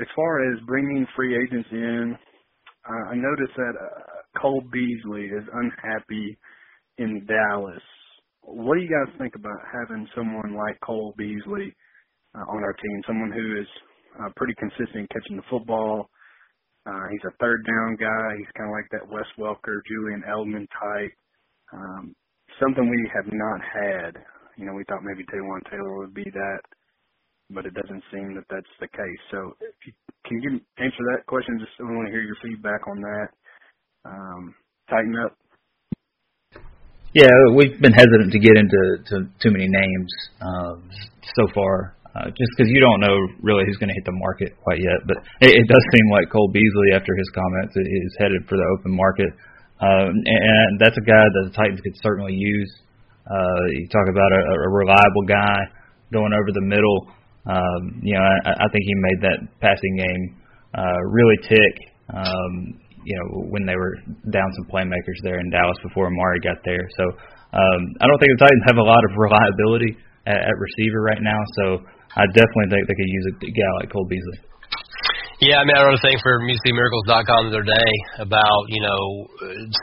as 0.00 0.06
far 0.14 0.52
as 0.52 0.60
bringing 0.66 1.06
free 1.16 1.36
agents 1.36 1.68
in, 1.72 2.16
uh, 2.88 3.10
I 3.10 3.14
noticed 3.16 3.56
that 3.56 3.74
uh, 3.80 4.40
Cole 4.40 4.62
Beasley 4.72 5.24
is 5.24 5.44
unhappy 5.52 6.38
in 6.98 7.26
Dallas. 7.26 7.82
What 8.42 8.76
do 8.76 8.80
you 8.80 8.88
guys 8.88 9.14
think 9.18 9.34
about 9.34 9.58
having 9.72 10.08
someone 10.14 10.54
like 10.54 10.78
Cole 10.84 11.14
Beasley 11.18 11.74
uh, 12.34 12.46
on 12.48 12.64
our 12.64 12.72
team? 12.74 13.02
Someone 13.06 13.32
who 13.32 13.60
is 13.60 13.68
uh, 14.20 14.28
pretty 14.36 14.54
consistent 14.58 15.08
catching 15.10 15.36
the 15.36 15.48
football. 15.50 16.10
Uh, 16.86 17.06
he's 17.12 17.24
a 17.28 17.36
third 17.40 17.64
down 17.66 17.96
guy. 17.96 18.28
He's 18.38 18.52
kind 18.56 18.70
of 18.70 18.74
like 18.74 18.88
that 18.92 19.06
Wes 19.06 19.28
Welker, 19.38 19.80
Julian 19.86 20.24
Edelman 20.26 20.66
type. 20.72 21.12
Um, 21.72 22.14
something 22.60 22.88
we 22.88 23.10
have 23.14 23.28
not 23.30 23.60
had. 23.60 24.24
You 24.56 24.66
know, 24.66 24.72
we 24.72 24.84
thought 24.88 25.04
maybe 25.04 25.24
Taywan 25.28 25.62
Taylor 25.70 25.98
would 25.98 26.14
be 26.14 26.24
that 26.24 26.60
but 27.50 27.64
it 27.64 27.74
doesn't 27.74 28.02
seem 28.12 28.34
that 28.34 28.44
that's 28.50 28.74
the 28.80 28.88
case. 28.88 29.22
So, 29.30 29.56
you, 29.86 29.92
can 30.26 30.42
you 30.42 30.60
answer 30.78 31.02
that 31.12 31.26
question? 31.26 31.58
Just 31.58 31.72
I 31.80 31.84
want 31.84 32.06
to 32.06 32.12
hear 32.12 32.22
your 32.22 32.36
feedback 32.42 32.86
on 32.88 33.00
that. 33.00 33.28
Um, 34.04 34.54
Titan 34.90 35.14
up. 35.24 35.36
Yeah, 37.14 37.32
we've 37.54 37.80
been 37.80 37.92
hesitant 37.92 38.32
to 38.32 38.38
get 38.38 38.56
into 38.56 38.80
to 39.08 39.16
too 39.40 39.50
many 39.50 39.66
names 39.66 40.12
um, 40.42 40.90
so 41.36 41.48
far, 41.54 41.96
uh, 42.18 42.26
just 42.34 42.50
because 42.56 42.66
you 42.66 42.82
don't 42.82 42.98
know 42.98 43.14
really 43.46 43.62
who's 43.62 43.78
going 43.78 43.88
to 43.88 43.94
hit 43.94 44.02
the 44.02 44.18
market 44.18 44.58
quite 44.66 44.82
yet. 44.82 45.06
But 45.06 45.22
it, 45.38 45.54
it 45.54 45.66
does 45.70 45.84
seem 45.94 46.06
like 46.10 46.26
Cole 46.34 46.50
Beasley, 46.50 46.90
after 46.90 47.14
his 47.14 47.30
comments, 47.30 47.78
is 47.78 48.12
headed 48.18 48.42
for 48.50 48.58
the 48.58 48.66
open 48.74 48.90
market, 48.90 49.30
um, 49.78 50.10
and 50.26 50.82
that's 50.82 50.98
a 50.98 51.06
guy 51.06 51.22
that 51.22 51.44
the 51.46 51.54
Titans 51.54 51.80
could 51.80 51.94
certainly 52.02 52.34
use. 52.34 52.70
Uh, 53.22 53.62
you 53.70 53.86
talk 53.92 54.08
about 54.10 54.30
a, 54.34 54.42
a 54.66 54.68
reliable 54.74 55.24
guy 55.28 55.56
going 56.10 56.34
over 56.34 56.50
the 56.50 56.66
middle. 56.66 57.06
Um, 57.46 58.02
you 58.02 58.18
know, 58.18 58.24
I, 58.24 58.50
I 58.50 58.66
think 58.74 58.82
he 58.82 58.94
made 58.98 59.20
that 59.22 59.38
passing 59.60 59.94
game 59.96 60.22
uh, 60.74 61.00
really 61.06 61.38
tick. 61.46 61.74
Um, 62.10 62.80
you 63.04 63.16
know, 63.16 63.48
when 63.48 63.64
they 63.64 63.76
were 63.76 63.96
down 64.32 64.48
some 64.58 64.66
playmakers 64.68 65.16
there 65.22 65.38
in 65.38 65.48
Dallas 65.48 65.78
before 65.82 66.08
Amari 66.08 66.40
got 66.40 66.58
there. 66.64 66.84
So 66.98 67.04
um, 67.56 67.80
I 68.00 68.04
don't 68.04 68.18
think 68.20 68.36
the 68.36 68.44
Titans 68.44 68.64
have 68.66 68.76
a 68.76 68.84
lot 68.84 69.00
of 69.08 69.16
reliability 69.16 69.96
at, 70.26 70.36
at 70.36 70.56
receiver 70.58 71.00
right 71.00 71.22
now. 71.22 71.40
So 71.62 71.64
I 72.16 72.24
definitely 72.32 72.68
think 72.70 72.82
they 72.88 72.96
could 72.96 73.12
use 73.12 73.26
a 73.28 73.52
guy 73.52 73.70
like 73.80 73.92
Cole 73.92 74.06
Beasley. 74.08 74.48
Yeah, 75.38 75.62
I 75.62 75.64
mean, 75.70 75.78
I 75.78 75.86
wrote 75.86 75.94
a 75.94 76.02
thing 76.02 76.18
for 76.18 76.42
MusicMiracles.com 76.42 77.46
the 77.46 77.62
other 77.62 77.62
day 77.62 77.92
about 78.18 78.66
you 78.74 78.82
know 78.82 78.98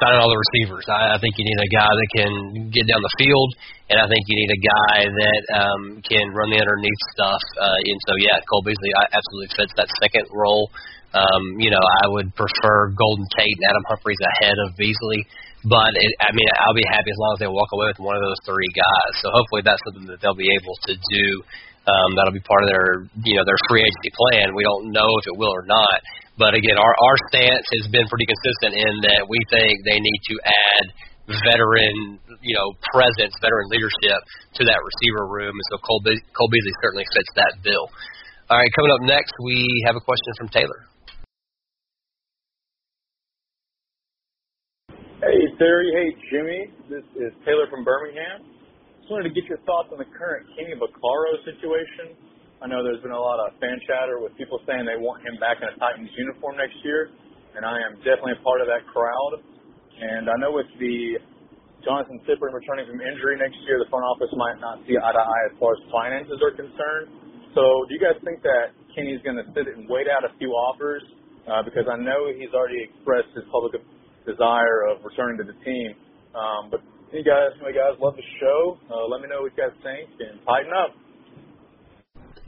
signing 0.04 0.20
all 0.20 0.28
the 0.28 0.36
receivers. 0.36 0.84
I, 0.92 1.16
I 1.16 1.18
think 1.24 1.40
you 1.40 1.48
need 1.48 1.62
a 1.64 1.72
guy 1.72 1.88
that 1.88 2.10
can 2.12 2.32
get 2.76 2.92
down 2.92 3.00
the 3.00 3.16
field, 3.16 3.56
and 3.88 4.04
I 4.04 4.06
think 4.12 4.20
you 4.28 4.36
need 4.36 4.52
a 4.52 4.62
guy 4.68 4.96
that 5.08 5.44
um, 5.56 5.82
can 6.04 6.36
run 6.36 6.52
the 6.52 6.60
underneath 6.60 7.02
stuff. 7.16 7.40
Uh, 7.56 7.80
and 7.88 8.00
so, 8.04 8.20
yeah, 8.20 8.36
Cole 8.52 8.68
Beasley 8.68 8.92
absolutely 9.00 9.52
fits 9.56 9.72
that 9.80 9.88
second 10.04 10.28
role. 10.36 10.68
Um, 11.16 11.56
you 11.56 11.72
know, 11.72 11.80
I 11.80 12.12
would 12.12 12.36
prefer 12.36 12.92
Golden 12.92 13.24
Tate 13.40 13.56
and 13.56 13.66
Adam 13.72 13.86
Humphries 13.88 14.20
ahead 14.36 14.60
of 14.68 14.76
Beasley, 14.76 15.24
but 15.64 15.96
it, 15.96 16.12
I 16.20 16.36
mean, 16.36 16.52
I'll 16.68 16.76
be 16.76 16.84
happy 16.92 17.16
as 17.16 17.20
long 17.24 17.32
as 17.32 17.40
they 17.40 17.48
walk 17.48 17.72
away 17.72 17.96
with 17.96 18.04
one 18.04 18.20
of 18.20 18.24
those 18.28 18.44
three 18.44 18.68
guys. 18.76 19.24
So 19.24 19.32
hopefully 19.32 19.64
that's 19.64 19.80
something 19.88 20.12
that 20.12 20.20
they'll 20.20 20.36
be 20.36 20.52
able 20.52 20.76
to 20.92 21.00
do 21.00 21.28
um, 21.86 22.10
that'll 22.18 22.34
be 22.34 22.42
part 22.42 22.66
of 22.66 22.70
their, 22.74 23.06
you 23.22 23.38
know, 23.38 23.46
their 23.46 23.60
free 23.70 23.86
agency 23.86 24.12
plan. 24.14 24.58
We 24.58 24.66
don't 24.66 24.90
know 24.90 25.10
if 25.22 25.26
it 25.30 25.38
will 25.38 25.54
or 25.54 25.66
not. 25.66 26.02
But 26.38 26.58
again, 26.58 26.76
our 26.76 26.94
our 26.98 27.18
stance 27.32 27.64
has 27.80 27.88
been 27.94 28.10
pretty 28.12 28.28
consistent 28.28 28.74
in 28.76 28.94
that 29.08 29.24
we 29.30 29.40
think 29.54 29.86
they 29.88 30.02
need 30.02 30.22
to 30.34 30.36
add 30.44 30.86
veteran, 31.26 32.20
you 32.42 32.54
know, 32.54 32.68
presence, 32.94 33.34
veteran 33.42 33.68
leadership 33.72 34.20
to 34.60 34.62
that 34.66 34.78
receiver 34.78 35.26
room. 35.30 35.54
And 35.54 35.68
so 35.72 35.78
Cole, 35.82 36.02
Be- 36.04 36.22
Cole 36.38 36.50
Beasley 36.52 36.76
certainly 36.84 37.06
fits 37.14 37.32
that 37.36 37.54
bill. 37.64 37.90
All 38.50 38.58
right, 38.58 38.70
coming 38.78 38.92
up 38.94 39.02
next, 39.02 39.34
we 39.42 39.58
have 39.88 39.96
a 39.96 40.04
question 40.04 40.34
from 40.38 40.50
Taylor. 40.50 40.86
Hey, 45.26 45.42
Terry. 45.58 45.90
Hey, 45.98 46.10
Jimmy. 46.30 46.62
This 46.90 47.06
is 47.18 47.34
Taylor 47.46 47.66
from 47.72 47.84
Birmingham. 47.84 48.55
Just 49.06 49.14
wanted 49.14 49.30
to 49.30 49.38
get 49.38 49.46
your 49.46 49.62
thoughts 49.70 49.94
on 49.94 50.02
the 50.02 50.10
current 50.18 50.50
Kenny 50.58 50.74
Vaccaro 50.74 51.38
situation. 51.46 52.18
I 52.58 52.66
know 52.66 52.82
there's 52.82 53.06
been 53.06 53.14
a 53.14 53.22
lot 53.22 53.38
of 53.38 53.54
fan 53.62 53.78
chatter 53.86 54.18
with 54.18 54.34
people 54.34 54.58
saying 54.66 54.82
they 54.82 54.98
want 54.98 55.22
him 55.22 55.38
back 55.38 55.62
in 55.62 55.70
a 55.70 55.78
Titans 55.78 56.10
uniform 56.18 56.58
next 56.58 56.74
year, 56.82 57.14
and 57.54 57.62
I 57.62 57.78
am 57.86 58.02
definitely 58.02 58.34
a 58.34 58.42
part 58.42 58.66
of 58.66 58.68
that 58.74 58.82
crowd. 58.90 59.46
And 60.02 60.26
I 60.26 60.34
know 60.42 60.58
with 60.58 60.66
the 60.82 61.22
Johnathan 61.86 62.18
Cyprien 62.26 62.50
returning 62.50 62.90
from 62.90 62.98
injury 62.98 63.38
next 63.38 63.62
year, 63.70 63.78
the 63.78 63.86
front 63.94 64.10
office 64.10 64.34
might 64.42 64.58
not 64.58 64.82
see 64.90 64.98
eye 64.98 65.14
to 65.14 65.22
eye 65.22 65.44
as 65.54 65.56
far 65.62 65.78
as 65.78 65.86
finances 65.94 66.42
are 66.42 66.58
concerned. 66.58 67.14
So 67.54 67.62
do 67.62 67.94
you 67.94 68.02
guys 68.02 68.18
think 68.26 68.42
that 68.42 68.74
Kenny's 68.98 69.22
going 69.22 69.38
to 69.38 69.46
sit 69.54 69.70
and 69.70 69.86
wait 69.86 70.10
out 70.10 70.26
a 70.26 70.34
few 70.42 70.50
offers? 70.50 71.06
Uh, 71.46 71.62
because 71.62 71.86
I 71.86 72.02
know 72.02 72.34
he's 72.34 72.58
already 72.58 72.82
expressed 72.90 73.30
his 73.38 73.46
public 73.54 73.78
desire 74.26 74.90
of 74.90 75.06
returning 75.06 75.38
to 75.38 75.46
the 75.46 75.54
team. 75.62 75.94
Um, 76.34 76.74
but 76.74 76.82
Hey 77.14 77.22
guys, 77.22 77.54
my 77.62 77.70
guys, 77.70 77.94
love 78.02 78.18
the 78.18 78.26
show. 78.42 78.82
Uh, 78.90 79.06
let 79.06 79.22
me 79.22 79.30
know 79.30 79.46
what 79.46 79.54
you 79.54 79.62
guys 79.62 79.78
think 79.86 80.10
and 80.18 80.42
Titan 80.42 80.74
up. 80.74 80.90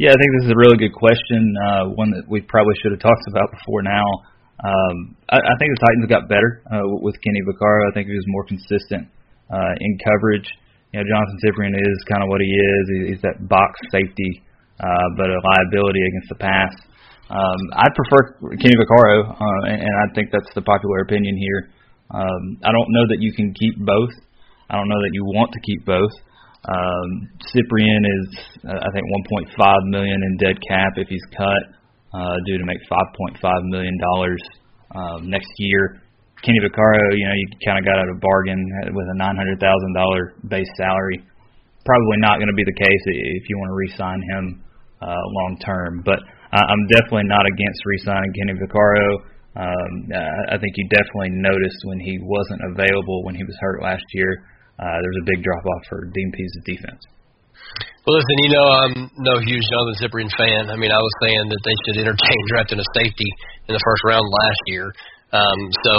Yeah, 0.02 0.10
I 0.10 0.18
think 0.18 0.30
this 0.42 0.50
is 0.50 0.54
a 0.58 0.58
really 0.58 0.82
good 0.82 0.98
question, 0.98 1.54
uh, 1.62 1.94
one 1.94 2.10
that 2.10 2.26
we 2.26 2.42
probably 2.42 2.74
should 2.82 2.90
have 2.90 3.06
talked 3.06 3.22
about 3.30 3.54
before 3.54 3.86
now. 3.86 4.02
Um, 4.58 5.14
I, 5.30 5.38
I 5.38 5.54
think 5.62 5.78
the 5.78 5.82
Titans 5.86 6.10
got 6.10 6.26
better 6.26 6.66
uh, 6.74 6.90
with 7.06 7.14
Kenny 7.22 7.46
Vaccaro. 7.46 7.86
I 7.86 7.94
think 7.94 8.10
he 8.10 8.18
was 8.18 8.26
more 8.34 8.50
consistent 8.50 9.06
uh, 9.54 9.74
in 9.78 9.94
coverage. 10.02 10.50
You 10.90 11.00
know, 11.00 11.06
Johnathan 11.06 11.38
Cyprien 11.46 11.78
is 11.78 11.98
kind 12.10 12.26
of 12.26 12.28
what 12.34 12.42
he 12.42 12.50
is. 12.50 13.14
He's 13.14 13.22
that 13.22 13.46
box 13.46 13.78
safety, 13.94 14.42
uh, 14.82 15.08
but 15.22 15.30
a 15.30 15.38
liability 15.38 16.02
against 16.02 16.34
the 16.34 16.40
pass. 16.42 16.74
Um, 17.30 17.62
I 17.78 17.86
prefer 17.94 18.42
Kenny 18.58 18.74
Vaccaro, 18.74 19.38
uh, 19.38 19.62
and, 19.70 19.86
and 19.86 19.96
I 20.02 20.06
think 20.18 20.34
that's 20.34 20.50
the 20.58 20.66
popular 20.66 21.06
opinion 21.06 21.38
here. 21.38 21.70
Um, 22.10 22.58
I 22.66 22.74
don't 22.74 22.90
know 22.90 23.06
that 23.14 23.22
you 23.22 23.38
can 23.38 23.54
keep 23.54 23.78
both. 23.86 24.18
I 24.70 24.76
don't 24.76 24.90
know 24.90 25.00
that 25.00 25.14
you 25.14 25.24
want 25.24 25.52
to 25.56 25.62
keep 25.64 25.86
both. 25.86 26.12
Um, 26.68 27.08
Cyprien 27.56 28.04
is, 28.04 28.28
uh, 28.68 28.76
I 28.76 28.90
think, 28.92 29.08
1.5 29.56 29.56
million 29.88 30.20
in 30.20 30.38
dead 30.38 30.60
cap 30.68 31.00
if 31.00 31.08
he's 31.08 31.24
cut, 31.32 31.64
uh, 32.12 32.36
due 32.46 32.58
to 32.60 32.66
make 32.66 32.84
5.5 32.92 33.40
million 33.72 33.96
dollars 34.12 34.44
um, 34.92 35.30
next 35.30 35.48
year. 35.58 36.04
Kenny 36.44 36.60
Vaccaro, 36.60 37.16
you 37.16 37.26
know, 37.26 37.34
you 37.34 37.48
kind 37.66 37.80
of 37.80 37.86
got 37.88 37.98
out 37.98 38.10
of 38.12 38.20
bargain 38.20 38.60
with 38.92 39.08
a 39.08 39.18
$900,000 39.18 40.50
base 40.50 40.70
salary. 40.78 41.24
Probably 41.86 42.20
not 42.20 42.38
going 42.38 42.52
to 42.52 42.58
be 42.58 42.68
the 42.68 42.78
case 42.78 43.04
if 43.08 43.50
you 43.50 43.58
want 43.58 43.70
to 43.72 43.78
re-sign 43.80 44.22
him 44.36 44.64
uh, 45.02 45.08
long 45.08 45.58
term. 45.64 46.04
But 46.04 46.20
I'm 46.52 46.84
definitely 46.92 47.32
not 47.32 47.48
against 47.48 47.80
re-signing 47.86 48.32
Kenny 48.36 48.54
Vaccaro. 48.60 49.10
Um, 49.58 49.92
I 50.52 50.60
think 50.60 50.76
you 50.78 50.86
definitely 50.92 51.34
noticed 51.42 51.80
when 51.86 52.00
he 52.00 52.20
wasn't 52.22 52.62
available 52.76 53.24
when 53.24 53.34
he 53.34 53.44
was 53.44 53.56
hurt 53.60 53.82
last 53.82 54.06
year 54.14 54.46
uh, 54.78 54.98
there 55.02 55.12
was 55.14 55.22
a 55.24 55.28
big 55.28 55.42
drop 55.42 55.66
off 55.66 55.84
for 55.90 56.06
Dean 56.14 56.30
Pees' 56.34 56.58
defense. 56.66 57.02
Well, 58.08 58.16
listen, 58.16 58.38
you 58.40 58.52
know 58.56 58.68
I'm 58.72 58.96
no 59.20 59.36
huge 59.44 59.66
Johnathan 59.68 60.00
Cyprien 60.00 60.32
fan. 60.40 60.72
I 60.72 60.80
mean, 60.80 60.96
I 60.96 61.02
was 61.02 61.14
saying 61.28 61.52
that 61.52 61.62
they 61.68 61.76
should 61.84 61.98
entertain 62.08 62.42
drafting 62.56 62.80
a 62.80 62.88
safety 62.96 63.30
in 63.68 63.76
the 63.76 63.84
first 63.84 64.02
round 64.08 64.24
last 64.24 64.64
year. 64.72 64.88
Um, 65.36 65.60
so, 65.84 65.96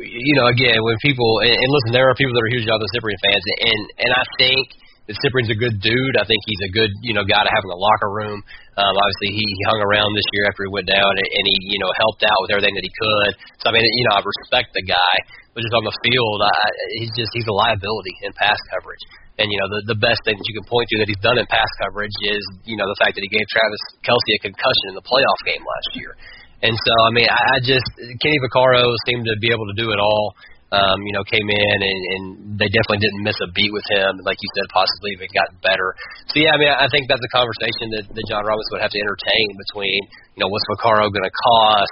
you 0.00 0.34
know, 0.40 0.48
again, 0.48 0.80
when 0.80 0.96
people 1.04 1.44
and, 1.44 1.52
and 1.52 1.68
listen, 1.68 1.92
there 1.92 2.08
are 2.08 2.16
people 2.16 2.32
that 2.32 2.40
are 2.40 2.52
huge 2.56 2.64
Johnathan 2.64 2.88
Cyprien 2.96 3.20
fans, 3.20 3.44
and 3.44 3.80
and 4.08 4.10
I 4.16 4.24
think 4.40 4.64
that 5.04 5.20
Cyprien's 5.20 5.52
a 5.52 5.58
good 5.58 5.84
dude. 5.84 6.16
I 6.16 6.24
think 6.24 6.40
he's 6.48 6.64
a 6.64 6.72
good, 6.72 6.88
you 7.04 7.12
know, 7.12 7.28
guy 7.28 7.44
to 7.44 7.52
have 7.52 7.66
in 7.66 7.70
the 7.74 7.76
locker 7.76 8.08
room. 8.08 8.40
Um, 8.80 8.94
obviously, 8.96 9.36
he, 9.36 9.44
he 9.44 9.62
hung 9.68 9.84
around 9.84 10.16
this 10.16 10.24
year 10.32 10.48
after 10.48 10.64
he 10.64 10.72
went 10.72 10.88
down, 10.88 11.12
and, 11.12 11.28
and 11.28 11.44
he, 11.44 11.76
you 11.76 11.80
know, 11.82 11.92
helped 12.00 12.24
out 12.24 12.38
with 12.46 12.56
everything 12.56 12.72
that 12.72 12.86
he 12.86 12.92
could. 12.94 13.32
So, 13.60 13.68
I 13.68 13.76
mean, 13.76 13.84
you 13.84 14.04
know, 14.08 14.16
I 14.16 14.24
respect 14.24 14.72
the 14.72 14.86
guy 14.86 15.14
but 15.50 15.66
just 15.66 15.74
on 15.74 15.82
the 15.82 15.96
field, 16.06 16.38
I, 16.46 16.54
he's 17.02 17.10
just 17.18 17.34
he's 17.34 17.48
a 17.50 17.56
liability 17.56 18.14
in 18.22 18.30
pass 18.38 18.58
coverage. 18.70 19.02
And 19.42 19.48
you 19.50 19.58
know 19.58 19.68
the 19.72 19.96
the 19.96 19.98
best 19.98 20.20
thing 20.22 20.36
that 20.38 20.46
you 20.46 20.54
can 20.54 20.66
point 20.68 20.86
to 20.94 20.96
that 21.02 21.08
he's 21.10 21.24
done 21.24 21.40
in 21.40 21.46
pass 21.50 21.70
coverage 21.82 22.14
is 22.28 22.42
you 22.68 22.76
know 22.76 22.86
the 22.86 22.98
fact 23.02 23.18
that 23.18 23.24
he 23.24 23.30
gave 23.30 23.42
Travis 23.50 23.82
Kelce 24.04 24.32
a 24.36 24.40
concussion 24.46 24.92
in 24.92 24.94
the 24.94 25.06
playoff 25.06 25.40
game 25.42 25.64
last 25.64 25.90
year. 25.96 26.12
And 26.60 26.76
so 26.76 26.92
I 27.08 27.10
mean 27.16 27.26
I, 27.26 27.40
I 27.40 27.58
just 27.64 27.88
Kenny 28.20 28.38
Vaccaro 28.46 28.84
seemed 29.08 29.26
to 29.26 29.34
be 29.40 29.50
able 29.50 29.66
to 29.66 29.76
do 29.80 29.90
it 29.90 29.98
all. 29.98 30.36
Um, 30.70 31.02
you 31.02 31.10
know, 31.10 31.26
came 31.26 31.50
in 31.50 31.76
and, 31.82 32.00
and 32.14 32.24
they 32.54 32.70
definitely 32.70 33.02
didn't 33.02 33.26
miss 33.26 33.34
a 33.42 33.50
beat 33.50 33.74
with 33.74 33.82
him. 33.90 34.22
Like 34.22 34.38
you 34.38 34.46
said, 34.54 34.70
possibly 34.70 35.18
even 35.18 35.26
got 35.34 35.50
better. 35.66 35.98
So 36.30 36.38
yeah, 36.38 36.54
I 36.54 36.58
mean, 36.62 36.70
I 36.70 36.86
think 36.86 37.10
that's 37.10 37.26
a 37.26 37.32
conversation 37.34 37.90
that, 37.98 38.06
that 38.06 38.24
Jon 38.30 38.46
Robinson 38.46 38.78
would 38.78 38.84
have 38.86 38.94
to 38.94 39.02
entertain 39.02 39.58
between, 39.66 39.98
you 40.38 40.46
know, 40.46 40.46
what's 40.46 40.62
Vaccaro 40.70 41.10
going 41.10 41.26
to 41.26 41.36
cost, 41.50 41.90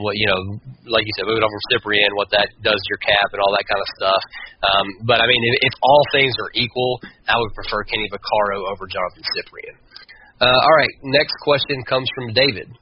what 0.00 0.16
you 0.16 0.26
know, 0.26 0.40
like 0.88 1.04
you 1.04 1.14
said, 1.16 1.28
moving 1.28 1.44
on 1.44 1.52
from 1.52 1.64
Cyprien, 1.76 2.10
what 2.16 2.32
that 2.32 2.48
does 2.64 2.80
to 2.80 2.88
your 2.90 3.02
cap 3.04 3.28
and 3.36 3.40
all 3.44 3.52
that 3.52 3.68
kind 3.68 3.80
of 3.80 3.88
stuff. 4.00 4.22
Um, 4.64 4.86
but 5.04 5.20
I 5.20 5.26
mean, 5.28 5.42
if, 5.52 5.72
if 5.72 5.74
all 5.84 6.02
things 6.12 6.34
are 6.40 6.50
equal, 6.56 7.00
I 7.28 7.36
would 7.36 7.52
prefer 7.54 7.84
Kenny 7.84 8.08
Vaccaro 8.08 8.66
over 8.72 8.88
Johnathan 8.88 9.24
Cyprien. 9.36 9.76
Uh, 10.40 10.48
all 10.48 10.76
right, 10.76 10.94
next 11.04 11.36
question 11.44 11.84
comes 11.84 12.08
from 12.16 12.32
David. 12.32 12.72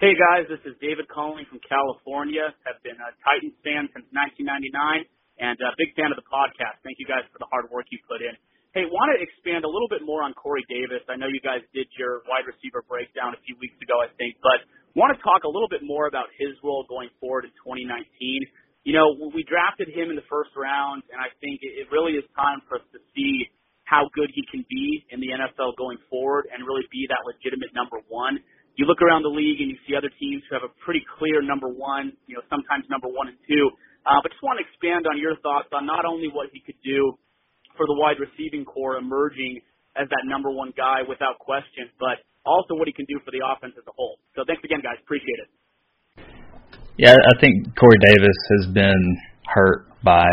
Hey 0.00 0.16
guys, 0.16 0.48
this 0.48 0.64
is 0.64 0.74
David 0.80 1.12
calling 1.12 1.44
from 1.44 1.60
California. 1.60 2.56
Have 2.64 2.80
been 2.80 2.96
a 2.96 3.10
Titans 3.20 3.52
fan 3.60 3.84
since 3.92 4.08
1999 4.10 5.04
and 5.44 5.60
a 5.60 5.76
big 5.76 5.92
fan 5.92 6.08
of 6.08 6.16
the 6.16 6.24
podcast. 6.24 6.80
Thank 6.80 6.96
you 6.96 7.04
guys 7.04 7.28
for 7.28 7.36
the 7.36 7.48
hard 7.52 7.68
work 7.68 7.84
you 7.92 8.00
put 8.08 8.24
in. 8.24 8.32
Hey, 8.70 8.86
want 8.86 9.10
to 9.10 9.18
expand 9.18 9.66
a 9.66 9.70
little 9.70 9.90
bit 9.90 10.06
more 10.06 10.22
on 10.22 10.30
Corey 10.38 10.62
Davis. 10.70 11.02
I 11.10 11.18
know 11.18 11.26
you 11.26 11.42
guys 11.42 11.58
did 11.74 11.90
your 11.98 12.22
wide 12.30 12.46
receiver 12.46 12.86
breakdown 12.86 13.34
a 13.34 13.40
few 13.42 13.58
weeks 13.58 13.74
ago, 13.82 13.98
I 13.98 14.06
think, 14.14 14.38
but 14.46 14.62
want 14.94 15.10
to 15.10 15.18
talk 15.26 15.42
a 15.42 15.50
little 15.50 15.66
bit 15.66 15.82
more 15.82 16.06
about 16.06 16.30
his 16.38 16.54
role 16.62 16.86
going 16.86 17.10
forward 17.18 17.50
in 17.50 17.52
2019. 17.66 18.06
You 18.86 18.94
know, 18.94 19.10
we 19.34 19.42
drafted 19.50 19.90
him 19.90 20.14
in 20.14 20.14
the 20.14 20.22
first 20.30 20.54
round, 20.54 21.02
and 21.10 21.18
I 21.18 21.34
think 21.42 21.66
it 21.66 21.90
really 21.90 22.14
is 22.14 22.22
time 22.38 22.62
for 22.70 22.78
us 22.78 22.86
to 22.94 23.02
see 23.10 23.50
how 23.90 24.06
good 24.14 24.30
he 24.30 24.46
can 24.46 24.62
be 24.70 25.02
in 25.10 25.18
the 25.18 25.34
NFL 25.34 25.74
going 25.74 25.98
forward 26.06 26.46
and 26.54 26.62
really 26.62 26.86
be 26.94 27.10
that 27.10 27.26
legitimate 27.26 27.74
number 27.74 27.98
one. 28.06 28.38
You 28.78 28.86
look 28.86 29.02
around 29.02 29.26
the 29.26 29.34
league 29.34 29.58
and 29.58 29.66
you 29.66 29.82
see 29.82 29.98
other 29.98 30.14
teams 30.14 30.46
who 30.46 30.54
have 30.54 30.62
a 30.62 30.70
pretty 30.86 31.02
clear 31.18 31.42
number 31.42 31.66
one, 31.66 32.14
you 32.30 32.38
know, 32.38 32.46
sometimes 32.46 32.86
number 32.86 33.10
one 33.10 33.34
and 33.34 33.38
two. 33.50 33.66
Uh, 34.06 34.22
but 34.22 34.30
just 34.30 34.46
want 34.46 34.62
to 34.62 34.64
expand 34.64 35.10
on 35.10 35.18
your 35.18 35.34
thoughts 35.42 35.74
on 35.74 35.90
not 35.90 36.06
only 36.06 36.30
what 36.30 36.54
he 36.54 36.62
could 36.62 36.78
do 36.86 37.18
for 37.80 37.88
the 37.88 37.96
wide 37.96 38.20
receiving 38.20 38.68
core 38.68 39.00
emerging 39.00 39.64
as 39.96 40.04
that 40.12 40.28
number 40.28 40.52
one 40.52 40.68
guy 40.76 41.00
without 41.08 41.40
question, 41.40 41.88
but 41.96 42.20
also 42.44 42.76
what 42.76 42.84
he 42.84 42.92
can 42.92 43.08
do 43.08 43.16
for 43.24 43.32
the 43.32 43.40
offense 43.40 43.72
as 43.80 43.88
a 43.88 43.94
whole. 43.96 44.20
So 44.36 44.44
thanks 44.44 44.60
again, 44.60 44.84
guys. 44.84 45.00
Appreciate 45.00 45.40
it. 45.40 45.48
Yeah, 47.00 47.16
I 47.16 47.34
think 47.40 47.72
Corey 47.80 47.96
Davis 48.04 48.36
has 48.60 48.68
been 48.76 49.00
hurt 49.48 49.88
by 50.04 50.28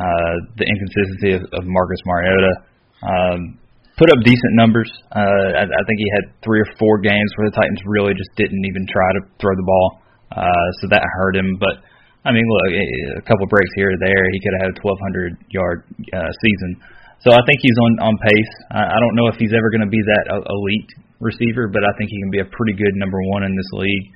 uh, 0.00 0.34
the 0.56 0.64
inconsistency 0.64 1.36
of, 1.36 1.44
of 1.52 1.68
Marcus 1.68 2.00
Mariota. 2.08 2.54
Um, 3.04 3.60
put 4.00 4.08
up 4.08 4.24
decent 4.24 4.56
numbers. 4.56 4.88
Uh, 5.12 5.60
I, 5.60 5.68
I 5.68 5.82
think 5.84 6.00
he 6.00 6.08
had 6.16 6.32
three 6.40 6.64
or 6.64 6.68
four 6.80 6.96
games 7.04 7.28
where 7.36 7.52
the 7.52 7.56
Titans 7.60 7.84
really 7.84 8.16
just 8.16 8.32
didn't 8.40 8.64
even 8.64 8.88
try 8.88 9.20
to 9.20 9.28
throw 9.36 9.52
the 9.52 9.68
ball, 9.68 10.00
uh, 10.32 10.68
so 10.80 10.88
that 10.88 11.04
hurt 11.04 11.36
him. 11.36 11.60
But 11.60 11.84
I 12.24 12.30
mean, 12.32 12.44
look, 12.44 12.68
a 13.16 13.24
couple 13.24 13.48
breaks 13.48 13.72
here 13.76 13.90
or 13.92 13.98
there, 14.00 14.24
he 14.32 14.38
could 14.44 14.52
have 14.60 14.64
had 14.68 14.72
a 14.76 14.80
1,200 14.84 15.40
yard 15.48 15.78
uh, 16.12 16.30
season. 16.44 16.70
So 17.24 17.32
I 17.32 17.40
think 17.44 17.60
he's 17.60 17.76
on 17.76 17.92
on 18.00 18.14
pace. 18.20 18.52
I, 18.72 18.84
I 18.92 18.98
don't 19.00 19.16
know 19.16 19.28
if 19.28 19.36
he's 19.36 19.52
ever 19.52 19.68
going 19.72 19.84
to 19.84 19.92
be 19.92 20.00
that 20.00 20.24
elite 20.28 20.90
receiver, 21.20 21.68
but 21.68 21.84
I 21.84 21.92
think 21.96 22.08
he 22.08 22.20
can 22.20 22.32
be 22.32 22.40
a 22.40 22.48
pretty 22.48 22.76
good 22.76 22.96
number 22.96 23.20
one 23.32 23.44
in 23.44 23.52
this 23.56 23.70
league. 23.76 24.06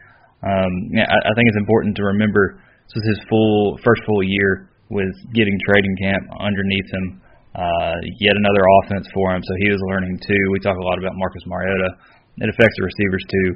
Um, 0.44 0.73
I, 1.00 1.16
I 1.20 1.32
think 1.37 1.49
it's 1.49 1.61
important 1.61 1.96
to 1.96 2.04
remember 2.16 2.61
this 2.61 3.00
was 3.00 3.16
his 3.16 3.20
full 3.28 3.76
first 3.84 4.04
full 4.04 4.25
year 4.25 4.68
with 4.88 5.12
getting 5.32 5.56
trading 5.68 5.96
camp 6.00 6.25
underneath 6.40 6.88
him. 6.92 7.20
uh, 7.54 7.94
yet 8.18 8.34
another 8.34 8.64
offense 8.82 9.06
for 9.14 9.30
him. 9.30 9.42
So 9.46 9.52
he 9.62 9.70
was 9.70 9.80
learning 9.88 10.18
too. 10.26 10.42
We 10.50 10.58
talk 10.58 10.76
a 10.76 10.82
lot 10.84 10.99
about 10.99 11.14
Marcus 11.14 11.42
Mariota. 11.46 11.94
It 12.42 12.49
affects 12.50 12.75
the 12.76 12.84
receivers 12.84 13.25
too. 13.30 13.49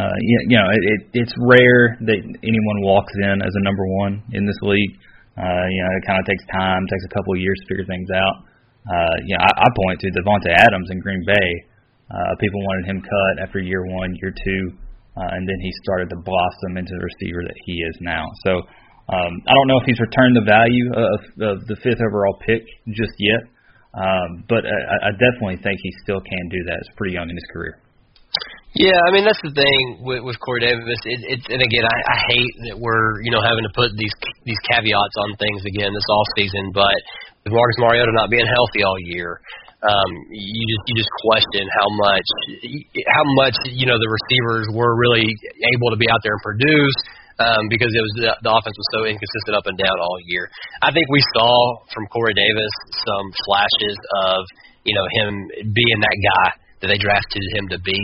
Uh, 0.00 0.16
you, 0.24 0.36
you 0.48 0.56
know, 0.56 0.68
it, 0.72 0.80
it, 0.80 1.00
it's 1.12 1.34
rare 1.44 2.00
that 2.00 2.20
anyone 2.24 2.78
walks 2.80 3.12
in 3.20 3.44
as 3.44 3.52
a 3.52 3.62
number 3.68 3.84
one 4.00 4.24
in 4.32 4.48
this 4.48 4.56
league. 4.64 4.96
Uh, 5.36 5.66
you 5.68 5.80
know, 5.84 5.92
it 5.92 6.04
kind 6.08 6.16
of 6.16 6.24
takes 6.24 6.44
time, 6.48 6.80
takes 6.88 7.04
a 7.04 7.12
couple 7.12 7.36
of 7.36 7.40
years 7.40 7.56
to 7.60 7.64
figure 7.68 7.84
things 7.84 8.08
out. 8.08 8.48
Uh, 8.88 9.14
you 9.28 9.36
know, 9.36 9.44
I, 9.44 9.50
I 9.60 9.68
point 9.76 10.00
to 10.00 10.08
Davante 10.16 10.52
Adams 10.56 10.88
in 10.88 11.04
Green 11.04 11.20
Bay. 11.28 11.48
Uh, 12.08 12.32
people 12.40 12.60
wanted 12.64 12.88
him 12.88 12.98
cut 13.04 13.44
after 13.44 13.60
year 13.60 13.84
one, 13.84 14.16
year 14.24 14.32
two, 14.32 14.62
uh, 15.20 15.36
and 15.36 15.44
then 15.44 15.58
he 15.60 15.70
started 15.84 16.08
to 16.10 16.16
blossom 16.24 16.80
into 16.80 16.96
the 16.96 17.04
receiver 17.04 17.44
that 17.44 17.58
he 17.68 17.84
is 17.84 17.96
now. 18.00 18.24
So 18.48 18.52
um, 19.12 19.32
I 19.46 19.52
don't 19.52 19.68
know 19.68 19.78
if 19.78 19.86
he's 19.86 20.00
returned 20.00 20.34
the 20.34 20.48
value 20.48 20.88
of, 20.96 21.18
of 21.44 21.56
the 21.68 21.76
fifth 21.84 22.00
overall 22.00 22.40
pick 22.40 22.64
just 22.88 23.14
yet, 23.20 23.42
um, 23.94 24.48
but 24.48 24.64
I, 24.64 25.08
I 25.08 25.10
definitely 25.12 25.60
think 25.62 25.78
he 25.82 25.92
still 26.02 26.20
can 26.24 26.44
do 26.48 26.64
that. 26.72 26.78
It's 26.80 26.94
pretty 26.96 27.14
young 27.14 27.28
in 27.28 27.36
his 27.36 27.48
career. 27.52 27.78
Yeah, 28.70 28.94
I 28.94 29.10
mean 29.10 29.26
that's 29.26 29.42
the 29.42 29.50
thing 29.50 30.06
with, 30.06 30.22
with 30.22 30.38
Corey 30.38 30.62
Davis. 30.62 31.02
It, 31.02 31.20
it's 31.26 31.46
and 31.50 31.58
again, 31.58 31.82
I, 31.82 31.96
I 32.06 32.16
hate 32.30 32.54
that 32.70 32.76
we're 32.78 33.18
you 33.26 33.34
know 33.34 33.42
having 33.42 33.66
to 33.66 33.72
put 33.74 33.90
these 33.98 34.14
these 34.46 34.60
caveats 34.70 35.16
on 35.26 35.34
things 35.42 35.66
again 35.66 35.90
this 35.90 36.06
off 36.06 36.28
season. 36.38 36.70
But 36.70 36.94
with 37.42 37.50
Marcus 37.50 37.78
Mariota 37.82 38.14
not 38.14 38.30
being 38.30 38.46
healthy 38.46 38.86
all 38.86 38.94
year, 39.10 39.42
um, 39.82 40.10
you 40.30 40.64
just 40.70 40.84
you 40.86 40.94
just 41.02 41.10
question 41.26 41.66
how 41.66 41.88
much 41.98 42.28
how 43.10 43.26
much 43.42 43.58
you 43.74 43.90
know 43.90 43.98
the 43.98 44.06
receivers 44.06 44.70
were 44.70 44.94
really 44.94 45.26
able 45.74 45.90
to 45.90 45.98
be 45.98 46.06
out 46.06 46.22
there 46.22 46.38
and 46.38 46.44
produce 46.46 46.98
um, 47.40 47.66
because 47.72 47.90
it 47.90 48.02
was 48.06 48.14
the, 48.22 48.30
the 48.44 48.52
offense 48.54 48.76
was 48.76 48.88
so 48.94 49.08
inconsistent 49.08 49.56
up 49.56 49.66
and 49.66 49.80
down 49.80 49.96
all 49.98 50.20
year. 50.28 50.46
I 50.84 50.94
think 50.94 51.08
we 51.10 51.24
saw 51.34 51.82
from 51.90 52.06
Corey 52.12 52.38
Davis 52.38 52.74
some 53.02 53.26
flashes 53.48 53.98
of 54.30 54.46
you 54.86 54.94
know 54.94 55.06
him 55.18 55.50
being 55.74 55.98
that 55.98 56.18
guy 56.22 56.48
that 56.84 56.88
they 56.92 57.00
drafted 57.02 57.42
him 57.56 57.66
to 57.74 57.82
be. 57.82 57.98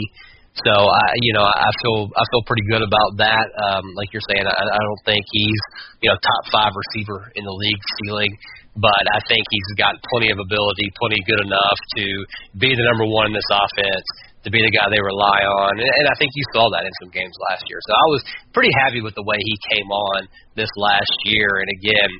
So 0.65 0.73
I, 0.73 1.05
you 1.21 1.37
know, 1.37 1.45
I 1.45 1.69
feel 1.85 2.09
I 2.17 2.25
feel 2.33 2.43
pretty 2.49 2.65
good 2.73 2.81
about 2.81 3.21
that. 3.21 3.47
Um, 3.69 3.85
like 3.93 4.09
you're 4.13 4.25
saying, 4.33 4.49
I, 4.49 4.57
I 4.57 4.81
don't 4.81 5.03
think 5.05 5.21
he's 5.29 5.63
you 6.01 6.09
know 6.09 6.17
top 6.17 6.43
five 6.49 6.73
receiver 6.73 7.29
in 7.37 7.45
the 7.45 7.53
league 7.53 7.83
ceiling, 8.01 8.33
but 8.77 9.05
I 9.13 9.21
think 9.29 9.45
he's 9.53 9.71
got 9.77 10.01
plenty 10.13 10.33
of 10.33 10.41
ability, 10.41 10.87
plenty 10.97 11.21
good 11.29 11.45
enough 11.45 11.79
to 12.01 12.05
be 12.57 12.73
the 12.73 12.85
number 12.89 13.05
one 13.05 13.29
in 13.29 13.35
this 13.37 13.51
offense 13.53 14.09
to 14.47 14.55
be 14.55 14.63
the 14.63 14.71
guy 14.71 14.87
they 14.87 15.03
rely 15.03 15.43
on. 15.43 15.75
And, 15.75 15.91
and 15.91 16.07
I 16.07 16.15
think 16.23 16.31
you 16.39 16.45
saw 16.55 16.71
that 16.71 16.87
in 16.87 16.95
some 17.03 17.11
games 17.11 17.35
last 17.51 17.67
year. 17.67 17.83
So 17.83 17.93
I 17.99 18.07
was 18.15 18.23
pretty 18.55 18.71
happy 18.87 19.03
with 19.03 19.19
the 19.19 19.27
way 19.27 19.43
he 19.43 19.57
came 19.75 19.91
on 19.91 20.31
this 20.55 20.71
last 20.79 21.11
year. 21.27 21.51
And 21.59 21.69
again, 21.83 22.11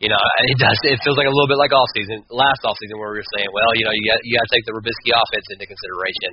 you 0.00 0.08
know, 0.08 0.16
it 0.50 0.56
does. 0.56 0.76
It 0.88 0.98
feels 1.04 1.20
like 1.20 1.28
a 1.28 1.34
little 1.34 1.46
bit 1.46 1.60
like 1.60 1.76
off 1.76 1.88
season, 1.92 2.24
last 2.32 2.64
off 2.64 2.76
season, 2.80 2.96
where 2.96 3.12
we 3.12 3.20
were 3.20 3.32
saying, 3.36 3.48
well, 3.52 3.70
you 3.76 3.84
know, 3.84 3.92
you 3.92 4.04
got 4.08 4.18
you 4.24 4.32
got 4.32 4.48
to 4.48 4.52
take 4.56 4.64
the 4.64 4.72
Robiskie 4.72 5.12
offense 5.12 5.46
into 5.52 5.68
consideration. 5.68 6.30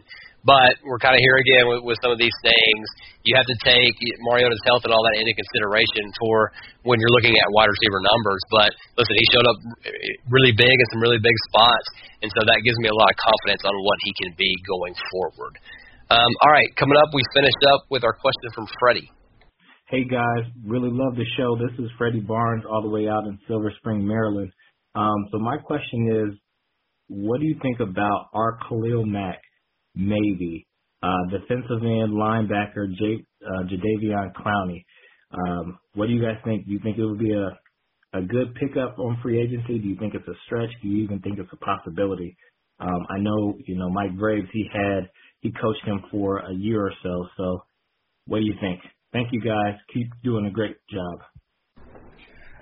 But 0.48 0.80
we're 0.88 1.04
kind 1.04 1.12
of 1.12 1.22
here 1.22 1.36
again 1.44 1.68
with, 1.68 1.84
with 1.84 2.00
some 2.00 2.16
of 2.16 2.20
these 2.20 2.34
things. 2.40 2.84
You 3.28 3.36
have 3.36 3.44
to 3.44 3.58
take 3.68 3.92
Mariota's 4.24 4.64
health 4.64 4.88
and 4.88 4.96
all 4.96 5.04
that 5.04 5.20
into 5.20 5.36
consideration 5.36 6.08
for 6.24 6.56
when 6.88 7.04
you're 7.04 7.12
looking 7.12 7.36
at 7.36 7.46
wide 7.52 7.68
receiver 7.68 8.00
numbers. 8.00 8.42
But 8.48 8.72
listen, 8.96 9.12
he 9.12 9.26
showed 9.36 9.48
up 9.52 9.58
really 10.32 10.56
big 10.56 10.72
in 10.72 10.86
some 10.96 11.04
really 11.04 11.20
big 11.20 11.36
spots, 11.52 11.88
and 12.24 12.32
so 12.32 12.48
that 12.48 12.64
gives 12.64 12.80
me 12.80 12.88
a 12.88 12.96
lot 12.96 13.12
of 13.12 13.18
confidence 13.20 13.68
on 13.68 13.76
what 13.84 14.00
he 14.08 14.12
can 14.24 14.32
be 14.40 14.52
going 14.64 14.96
forward. 15.12 15.60
Um, 16.08 16.32
all 16.48 16.56
right, 16.56 16.72
coming 16.80 16.96
up, 17.04 17.12
we 17.12 17.20
finished 17.36 17.60
up 17.68 17.84
with 17.92 18.08
our 18.08 18.16
question 18.16 18.48
from 18.56 18.64
Freddie. 18.80 19.12
Hey 19.90 20.04
guys, 20.04 20.44
really 20.66 20.90
love 20.92 21.16
the 21.16 21.24
show. 21.38 21.56
This 21.56 21.80
is 21.80 21.90
Freddie 21.98 22.20
Barnes, 22.20 22.66
all 22.70 22.82
the 22.82 22.90
way 22.90 23.08
out 23.08 23.24
in 23.24 23.40
Silver 23.48 23.72
Spring, 23.78 24.06
Maryland. 24.06 24.52
Um, 24.96 25.16
so 25.32 25.40
my 25.40 25.56
question 25.56 26.28
is, 26.28 26.40
what 27.08 27.40
do 27.40 27.46
you 27.46 27.56
think 27.62 27.80
about 27.80 28.28
our 28.34 28.60
Khalil 28.68 29.06
Mack? 29.06 29.40
Maybe 29.96 30.68
uh, 31.02 31.30
defensive 31.32 31.84
end 31.84 32.12
linebacker 32.12 32.94
J, 33.00 33.24
uh, 33.46 33.64
Jadeveon 33.64 34.34
Clowney. 34.34 34.84
Um, 35.32 35.80
what 35.94 36.08
do 36.08 36.12
you 36.16 36.22
guys 36.22 36.36
think? 36.44 36.66
Do 36.66 36.74
you 36.74 36.80
think 36.84 36.98
it 36.98 37.06
would 37.06 37.20
be 37.20 37.32
a 37.32 37.58
a 38.12 38.22
good 38.24 38.56
pickup 38.56 39.00
on 39.00 39.18
free 39.24 39.42
agency? 39.42 39.80
Do 39.80 39.88
you 39.88 39.96
think 39.98 40.16
it's 40.16 40.28
a 40.28 40.36
stretch? 40.48 40.72
Do 40.82 40.90
you 40.90 41.06
even 41.06 41.22
think 41.22 41.40
it's 41.40 41.54
a 41.54 41.66
possibility? 41.66 42.36
Um, 42.82 43.08
I 43.10 43.20
know 43.20 43.58
you 43.66 43.78
know 43.78 43.90
Mike 43.90 44.18
Graves. 44.18 44.50
He 44.52 44.70
had 44.70 45.10
he 45.40 45.54
coached 45.54 45.86
him 45.86 46.04
for 46.12 46.40
a 46.40 46.54
year 46.54 46.82
or 46.88 46.94
so. 47.02 47.28
So, 47.38 47.64
what 48.26 48.40
do 48.40 48.46
you 48.46 48.56
think? 48.60 48.82
Thank 49.18 49.34
you 49.34 49.42
guys. 49.42 49.74
Keep 49.90 50.14
doing 50.22 50.46
a 50.46 50.54
great 50.54 50.78
job. 50.94 51.26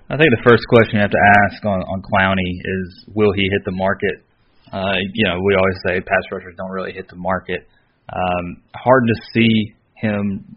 I 0.08 0.15
think 0.15 0.32
the 0.32 0.39
first 0.48 0.63
question 0.72 0.96
you 0.96 1.04
have 1.04 1.12
to 1.12 1.26
ask 1.44 1.60
on, 1.68 1.84
on 1.84 2.00
Clowney 2.00 2.48
is 2.48 3.12
will 3.12 3.36
he 3.36 3.44
hit 3.52 3.68
the 3.68 3.76
market? 3.76 4.24
Uh, 4.72 5.04
you 5.04 5.28
know, 5.28 5.36
we 5.44 5.52
always 5.52 5.76
say 5.84 6.00
pass 6.00 6.24
rushers 6.32 6.56
don't 6.56 6.72
really 6.72 6.96
hit 6.96 7.12
the 7.12 7.20
market. 7.20 7.68
Um, 8.08 8.63
hard 8.72 9.04
to 9.04 9.15
see 9.36 9.76
him 10.00 10.48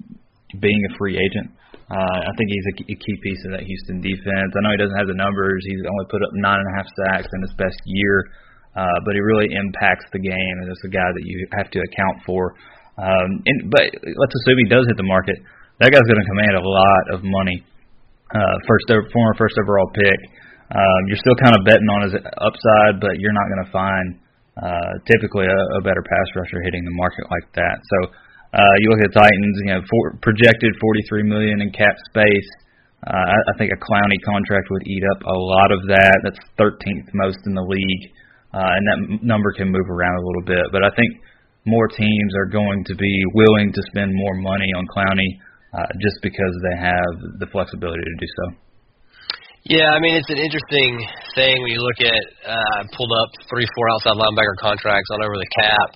being 0.62 0.78
a 0.86 0.94
free 1.02 1.18
agent. 1.18 1.50
Uh, 1.90 2.18
I 2.22 2.30
think 2.38 2.46
he's 2.46 2.68
a 2.70 2.94
key 2.94 3.16
piece 3.18 3.42
of 3.50 3.58
that 3.58 3.66
Houston 3.66 3.98
defense. 3.98 4.54
I 4.54 4.62
know 4.62 4.70
he 4.70 4.78
doesn't 4.78 4.98
have 5.02 5.10
the 5.10 5.18
numbers. 5.18 5.66
He's 5.66 5.82
only 5.82 6.06
put 6.14 6.22
up 6.22 6.30
nine 6.38 6.62
and 6.62 6.68
a 6.70 6.74
half 6.78 6.86
sacks 6.94 7.26
in 7.34 7.42
his 7.42 7.54
best 7.58 7.82
year, 7.90 8.22
uh, 8.78 8.98
but 9.02 9.18
he 9.18 9.20
really 9.20 9.50
impacts 9.50 10.06
the 10.14 10.22
game, 10.22 10.56
and 10.62 10.70
it's 10.70 10.86
a 10.86 10.94
guy 10.94 11.10
that 11.10 11.26
you 11.26 11.42
have 11.58 11.74
to 11.74 11.82
account 11.82 12.22
for. 12.22 12.54
Um, 13.02 13.42
and, 13.50 13.66
but 13.66 13.90
let's 13.98 14.34
assume 14.46 14.62
he 14.62 14.70
does 14.70 14.86
hit 14.86 14.94
the 14.94 15.02
market 15.02 15.42
that 15.78 15.94
guy's 15.94 16.06
going 16.10 16.18
to 16.18 16.30
command 16.34 16.54
a 16.58 16.66
lot 16.66 17.02
of 17.14 17.18
money. 17.22 17.62
Uh, 18.34 18.56
first, 18.66 18.90
former 18.90 19.34
first 19.38 19.54
overall 19.62 19.88
pick. 19.94 20.20
Um, 20.68 21.00
you're 21.08 21.22
still 21.22 21.38
kind 21.40 21.56
of 21.56 21.64
betting 21.64 21.88
on 21.88 22.00
his 22.10 22.14
upside, 22.18 23.00
but 23.00 23.16
you're 23.22 23.32
not 23.32 23.46
going 23.48 23.64
to 23.64 23.72
find 23.72 24.06
uh, 24.58 24.92
typically 25.08 25.48
a, 25.48 25.60
a 25.78 25.80
better 25.80 26.02
pass 26.04 26.26
rusher 26.36 26.60
hitting 26.60 26.84
the 26.84 26.92
market 26.98 27.24
like 27.30 27.48
that. 27.56 27.78
So 27.80 27.98
uh, 28.52 28.74
you 28.82 28.90
look 28.90 29.00
at 29.00 29.14
the 29.14 29.20
Titans, 29.22 29.56
you 29.64 29.72
know, 29.72 29.82
for, 29.86 30.18
projected 30.20 30.74
43 30.82 31.24
million 31.24 31.62
in 31.62 31.70
cap 31.72 31.94
space. 32.10 32.50
Uh, 33.06 33.14
I, 33.14 33.36
I 33.38 33.52
think 33.56 33.70
a 33.70 33.80
Clowney 33.80 34.18
contract 34.26 34.68
would 34.74 34.84
eat 34.84 35.04
up 35.14 35.22
a 35.24 35.38
lot 35.38 35.70
of 35.70 35.86
that. 35.88 36.16
That's 36.26 36.42
13th 36.58 37.08
most 37.14 37.38
in 37.46 37.54
the 37.54 37.62
league, 37.62 38.04
uh, 38.52 38.74
and 38.74 38.82
that 38.82 38.98
m- 38.98 39.20
number 39.22 39.54
can 39.54 39.70
move 39.70 39.86
around 39.88 40.18
a 40.18 40.24
little 40.26 40.44
bit. 40.44 40.66
But 40.74 40.82
I 40.82 40.90
think 40.98 41.22
more 41.64 41.86
teams 41.86 42.32
are 42.36 42.50
going 42.50 42.82
to 42.90 42.94
be 42.98 43.14
willing 43.32 43.70
to 43.72 43.82
spend 43.94 44.10
more 44.12 44.34
money 44.34 44.74
on 44.74 44.84
Clowney 44.90 45.38
uh, 45.74 45.90
just 46.00 46.18
because 46.22 46.54
they 46.64 46.76
have 46.80 47.12
the 47.40 47.48
flexibility 47.52 48.00
to 48.00 48.16
do 48.16 48.28
so. 48.40 48.68
Yeah, 49.68 49.92
I 49.92 50.00
mean 50.00 50.16
it's 50.16 50.30
an 50.32 50.40
interesting 50.40 50.96
thing 51.36 51.60
when 51.60 51.72
you 51.74 51.84
look 51.84 52.00
at 52.00 52.24
uh, 52.46 52.80
pulled 52.96 53.12
up 53.12 53.28
three, 53.52 53.68
four 53.76 53.92
outside 53.92 54.16
linebacker 54.16 54.56
contracts 54.56 55.10
on 55.12 55.20
over 55.20 55.36
the 55.36 55.50
cap, 55.60 55.88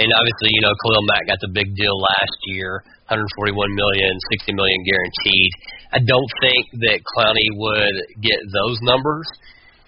and 0.00 0.08
obviously 0.08 0.48
you 0.56 0.62
know 0.64 0.72
Khalil 0.80 1.04
Mack 1.04 1.28
got 1.28 1.40
the 1.44 1.52
big 1.52 1.68
deal 1.76 1.92
last 2.00 2.38
year, 2.48 2.80
141 3.12 3.52
million, 3.76 4.12
60 4.40 4.56
million 4.56 4.78
guaranteed. 4.88 5.50
I 5.92 6.00
don't 6.00 6.30
think 6.40 6.64
that 6.86 7.04
Clowney 7.12 7.50
would 7.60 7.96
get 8.24 8.40
those 8.56 8.80
numbers, 8.88 9.28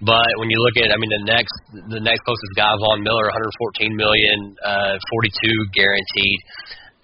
but 0.02 0.28
when 0.36 0.50
you 0.50 0.58
look 0.58 0.82
at, 0.82 0.92
I 0.92 0.98
mean 1.00 1.14
the 1.22 1.24
next 1.30 1.56
the 1.88 2.02
next 2.04 2.26
closest 2.28 2.52
guy, 2.52 2.68
Von 2.68 3.00
Miller, 3.00 3.32
114 3.32 3.96
million, 3.96 4.58
uh, 4.60 4.98
42 4.98 5.72
guaranteed 5.72 6.38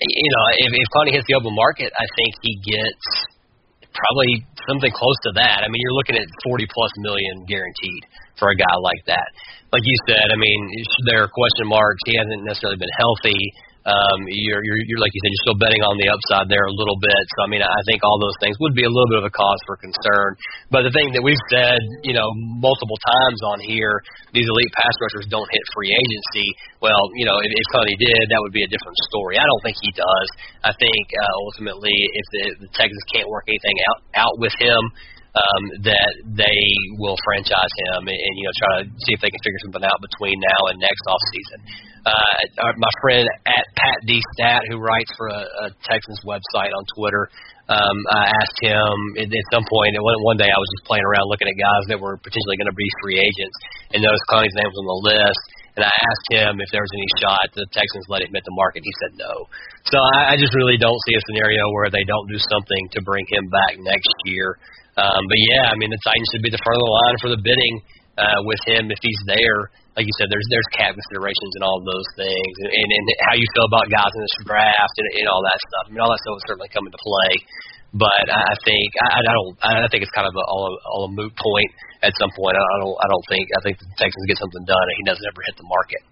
you 0.01 0.31
know, 0.31 0.45
if, 0.63 0.71
if 0.71 0.87
Clowney 0.95 1.13
hits 1.13 1.27
the 1.27 1.35
open 1.35 1.55
market, 1.55 1.91
I 1.91 2.07
think 2.15 2.31
he 2.43 2.55
gets 2.63 3.05
probably 3.91 4.47
something 4.71 4.93
close 4.95 5.19
to 5.27 5.33
that. 5.43 5.65
I 5.65 5.69
mean, 5.69 5.81
you're 5.83 5.99
looking 5.99 6.15
at 6.15 6.27
40 6.47 6.67
plus 6.71 6.93
million 7.03 7.43
guaranteed 7.51 8.03
for 8.39 8.55
a 8.55 8.57
guy 8.57 8.77
like 8.79 9.03
that. 9.11 9.27
Like 9.75 9.83
you 9.83 9.97
said, 10.07 10.31
I 10.31 10.39
mean, 10.39 10.61
there 11.11 11.27
are 11.27 11.29
question 11.29 11.67
marks. 11.67 11.99
He 12.07 12.15
hasn't 12.15 12.47
necessarily 12.47 12.79
been 12.79 12.95
healthy 12.95 13.41
um, 13.89 14.21
you're, 14.29 14.61
you're, 14.61 14.81
you're 14.85 15.01
like 15.01 15.09
you 15.17 15.21
said, 15.25 15.33
you're 15.33 15.47
still 15.49 15.61
betting 15.65 15.81
on 15.81 15.97
the 15.97 16.13
upside 16.13 16.53
there 16.53 16.69
a 16.69 16.75
little 16.77 17.01
bit. 17.01 17.23
So 17.37 17.39
I 17.45 17.49
mean, 17.49 17.65
I 17.65 17.81
think 17.89 18.05
all 18.05 18.21
those 18.21 18.37
things 18.45 18.61
would 18.61 18.77
be 18.77 18.85
a 18.85 18.93
little 18.93 19.09
bit 19.09 19.25
of 19.25 19.27
a 19.27 19.33
cause 19.33 19.57
for 19.65 19.81
concern. 19.81 20.37
But 20.69 20.85
the 20.85 20.93
thing 20.93 21.17
that 21.17 21.25
we've 21.25 21.41
said, 21.49 21.81
you 22.05 22.13
know, 22.13 22.29
multiple 22.61 23.01
times 23.01 23.41
on 23.49 23.65
here, 23.65 24.05
these 24.37 24.45
elite 24.45 24.73
pass 24.77 24.93
rushers 25.01 25.25
don't 25.33 25.49
hit 25.49 25.65
free 25.73 25.89
agency. 25.89 26.53
Well, 26.85 27.01
you 27.17 27.25
know, 27.25 27.41
if, 27.41 27.49
if 27.49 27.67
Clowney 27.73 27.97
did, 27.97 28.23
that 28.29 28.41
would 28.45 28.53
be 28.53 28.61
a 28.61 28.71
different 28.71 28.99
story. 29.09 29.41
I 29.41 29.47
don't 29.49 29.63
think 29.65 29.81
he 29.81 29.91
does. 29.97 30.29
I 30.69 30.73
think 30.77 31.05
uh, 31.17 31.35
ultimately, 31.49 31.97
if 31.97 32.27
the, 32.29 32.69
the 32.69 32.71
Texans 32.77 33.05
can't 33.09 33.29
work 33.33 33.49
anything 33.49 33.81
out 33.89 33.99
out 34.29 34.37
with 34.37 34.53
him, 34.61 34.83
um, 35.37 35.63
that 35.85 36.13
they 36.35 36.63
will 36.99 37.17
franchise 37.25 37.75
him 37.89 38.09
and, 38.09 38.19
and 38.19 38.33
you 38.37 38.45
know 38.45 38.55
try 38.59 38.73
to 38.81 38.85
see 39.07 39.13
if 39.15 39.21
they 39.21 39.31
can 39.31 39.43
figure 39.45 39.61
something 39.65 39.85
out 39.85 40.01
between 40.01 40.37
now 40.41 40.61
and 40.73 40.77
next 40.81 41.05
off 41.09 41.23
season. 41.33 41.61
Uh, 42.09 42.73
my 42.81 42.93
friend 43.05 43.29
at 43.45 43.65
Pat 43.77 43.99
D 44.09 44.17
Stat, 44.33 44.63
who 44.73 44.81
writes 44.81 45.13
for 45.17 45.29
a, 45.29 45.43
a 45.65 45.77
Texans 45.85 46.21
website 46.25 46.73
on 46.73 46.83
Twitter, 46.97 47.29
um, 47.69 47.97
I 48.09 48.33
asked 48.33 48.59
him 48.65 48.97
at, 49.21 49.29
at 49.29 49.47
some 49.53 49.65
point. 49.69 49.93
And 49.93 50.01
one, 50.01 50.17
one 50.25 50.39
day, 50.41 50.49
I 50.49 50.57
was 50.57 50.71
just 50.81 50.89
playing 50.89 51.05
around 51.05 51.29
looking 51.29 51.53
at 51.53 51.57
guys 51.61 51.85
that 51.93 52.01
were 52.01 52.17
potentially 52.17 52.57
going 52.57 52.73
to 52.73 52.79
be 52.79 52.89
free 53.05 53.21
agents, 53.21 53.57
and 53.93 54.01
noticed 54.01 54.25
Clowney's 54.33 54.57
name 54.57 54.73
was 54.73 54.79
on 54.81 54.89
the 54.89 55.03
list. 55.13 55.45
And 55.77 55.87
I 55.87 55.95
asked 55.95 56.29
him 56.35 56.59
if 56.59 56.69
there 56.75 56.83
was 56.83 56.91
any 56.91 57.09
shot 57.23 57.45
the 57.55 57.63
Texans 57.71 58.11
let 58.11 58.27
him 58.27 58.35
hit 58.35 58.43
the 58.43 58.57
market. 58.59 58.83
He 58.83 58.95
said 58.99 59.15
no. 59.15 59.47
So 59.87 60.03
I, 60.19 60.33
I 60.33 60.41
just 60.41 60.51
really 60.59 60.75
don't 60.75 60.99
see 61.07 61.15
a 61.15 61.23
scenario 61.31 61.63
where 61.71 61.87
they 61.87 62.03
don't 62.03 62.27
do 62.27 62.35
something 62.51 62.83
to 62.97 63.05
bring 63.07 63.23
him 63.31 63.47
back 63.47 63.79
next 63.79 64.11
year. 64.27 64.59
Um, 64.99 65.23
but 65.31 65.39
yeah, 65.39 65.71
I 65.71 65.79
mean 65.79 65.95
the 65.95 66.03
Titans 66.03 66.27
should 66.35 66.43
be 66.43 66.51
the 66.51 66.59
front 66.67 66.83
of 66.83 66.83
the 66.83 66.95
line 66.99 67.17
for 67.23 67.31
the 67.31 67.39
bidding 67.39 67.75
uh, 68.19 68.43
with 68.43 68.59
him 68.67 68.91
if 68.91 68.99
he's 68.99 69.23
there. 69.31 69.71
Like 69.99 70.07
you 70.07 70.15
said, 70.23 70.31
there's 70.31 70.47
there's 70.47 70.71
cap 70.79 70.95
considerations 70.95 71.53
and 71.59 71.67
all 71.67 71.83
of 71.83 71.87
those 71.91 72.07
things, 72.15 72.55
and, 72.63 72.71
and, 72.71 72.89
and 72.95 73.05
how 73.27 73.35
you 73.35 73.43
feel 73.51 73.67
about 73.67 73.91
guys 73.91 74.15
in 74.15 74.23
this 74.23 74.37
draft 74.47 74.95
and, 74.95 75.09
and 75.19 75.27
all 75.27 75.43
that 75.43 75.59
stuff. 75.59 75.85
I 75.85 75.89
mean, 75.91 75.99
all 75.99 76.13
that 76.15 76.23
stuff 76.23 76.39
will 76.39 76.47
certainly 76.47 76.71
come 76.71 76.87
into 76.87 77.03
play. 77.03 77.43
But 77.97 78.29
I 78.29 78.55
think 78.69 78.89
I, 79.01 79.19
I 79.19 79.33
don't. 79.33 79.53
I 79.65 79.89
think 79.89 80.05
it's 80.07 80.13
kind 80.13 80.29
of 80.29 80.37
a, 80.37 80.45
all, 80.45 80.69
a, 80.69 80.73
all 80.93 81.03
a 81.09 81.13
moot 81.13 81.33
point 81.33 81.71
at 82.05 82.13
some 82.21 82.29
point. 82.37 82.55
I 82.55 82.77
don't. 82.85 82.95
I 83.01 83.09
don't 83.11 83.27
think. 83.33 83.45
I 83.57 83.61
think 83.65 83.75
the 83.81 83.89
Texans 83.97 84.29
get 84.29 84.39
something 84.39 84.63
done, 84.69 84.87
and 84.93 84.97
he 85.01 85.05
doesn't 85.09 85.25
ever 85.25 85.41
hit 85.49 85.57
the 85.57 85.67
market. 85.67 86.03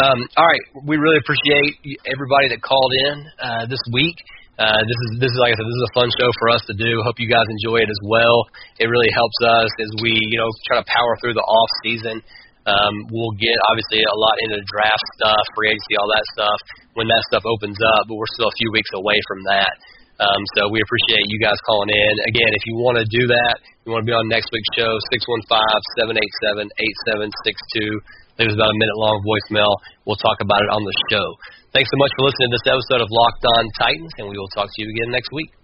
Um, 0.00 0.18
all 0.38 0.46
right, 0.46 0.64
we 0.86 0.96
really 0.96 1.18
appreciate 1.18 1.98
everybody 2.06 2.46
that 2.54 2.62
called 2.62 2.92
in 3.10 3.14
uh, 3.42 3.64
this 3.66 3.82
week. 3.90 4.14
Uh, 4.54 4.80
this 4.86 4.98
is 5.10 5.10
this 5.20 5.32
is 5.34 5.38
like 5.42 5.52
I 5.52 5.56
said, 5.58 5.68
this 5.68 5.80
is 5.82 5.88
a 5.90 5.94
fun 5.98 6.08
show 6.14 6.30
for 6.38 6.48
us 6.54 6.62
to 6.70 6.74
do. 6.78 7.02
Hope 7.04 7.18
you 7.18 7.28
guys 7.28 7.44
enjoy 7.60 7.82
it 7.82 7.90
as 7.90 8.00
well. 8.06 8.46
It 8.78 8.86
really 8.86 9.10
helps 9.12 9.38
us 9.60 9.70
as 9.82 9.90
we 10.00 10.14
you 10.14 10.38
know 10.38 10.48
try 10.70 10.78
to 10.78 10.86
power 10.86 11.12
through 11.18 11.34
the 11.34 11.44
off 11.44 11.70
season. 11.82 12.22
Um, 12.66 12.94
we'll 13.14 13.36
get 13.38 13.54
obviously 13.70 14.02
a 14.02 14.16
lot 14.18 14.34
into 14.42 14.58
draft 14.66 15.06
stuff, 15.22 15.42
free 15.54 15.70
agency, 15.70 15.94
all 15.96 16.10
that 16.10 16.26
stuff 16.34 16.58
when 16.98 17.06
that 17.06 17.22
stuff 17.30 17.46
opens 17.46 17.78
up. 17.78 18.10
But 18.10 18.18
we're 18.18 18.34
still 18.34 18.50
a 18.50 18.58
few 18.58 18.70
weeks 18.74 18.90
away 18.94 19.18
from 19.30 19.40
that. 19.46 19.74
Um, 20.16 20.40
so 20.56 20.72
we 20.72 20.80
appreciate 20.80 21.28
you 21.28 21.38
guys 21.38 21.60
calling 21.68 21.92
in. 21.92 22.12
Again, 22.32 22.48
if 22.48 22.64
you 22.64 22.80
want 22.80 22.96
to 22.96 23.06
do 23.06 23.28
that, 23.28 23.60
you 23.84 23.92
want 23.92 24.02
to 24.02 24.08
be 24.08 24.16
on 24.16 24.26
next 24.32 24.48
week's 24.48 24.72
show, 24.72 24.88
six 25.12 25.28
one 25.28 25.44
five 25.44 25.80
seven 26.00 26.16
eight 26.16 26.34
seven 26.40 26.66
eight 26.66 26.96
seven 27.04 27.28
six 27.44 27.54
two. 27.76 27.92
It 28.40 28.48
was 28.48 28.56
about 28.56 28.72
a 28.72 28.78
minute 28.80 28.96
long 28.96 29.20
voicemail. 29.24 29.72
We'll 30.08 30.20
talk 30.20 30.40
about 30.40 30.60
it 30.60 30.70
on 30.72 30.84
the 30.84 30.96
show. 31.12 31.26
Thanks 31.72 31.88
so 31.92 31.98
much 32.00 32.12
for 32.16 32.28
listening 32.28 32.48
to 32.52 32.56
this 32.56 32.68
episode 32.68 33.04
of 33.04 33.08
Locked 33.12 33.44
On 33.44 33.64
Titans, 33.76 34.12
and 34.16 34.28
we 34.28 34.36
will 34.36 34.52
talk 34.56 34.68
to 34.68 34.78
you 34.80 34.88
again 34.88 35.12
next 35.12 35.28
week. 35.32 35.55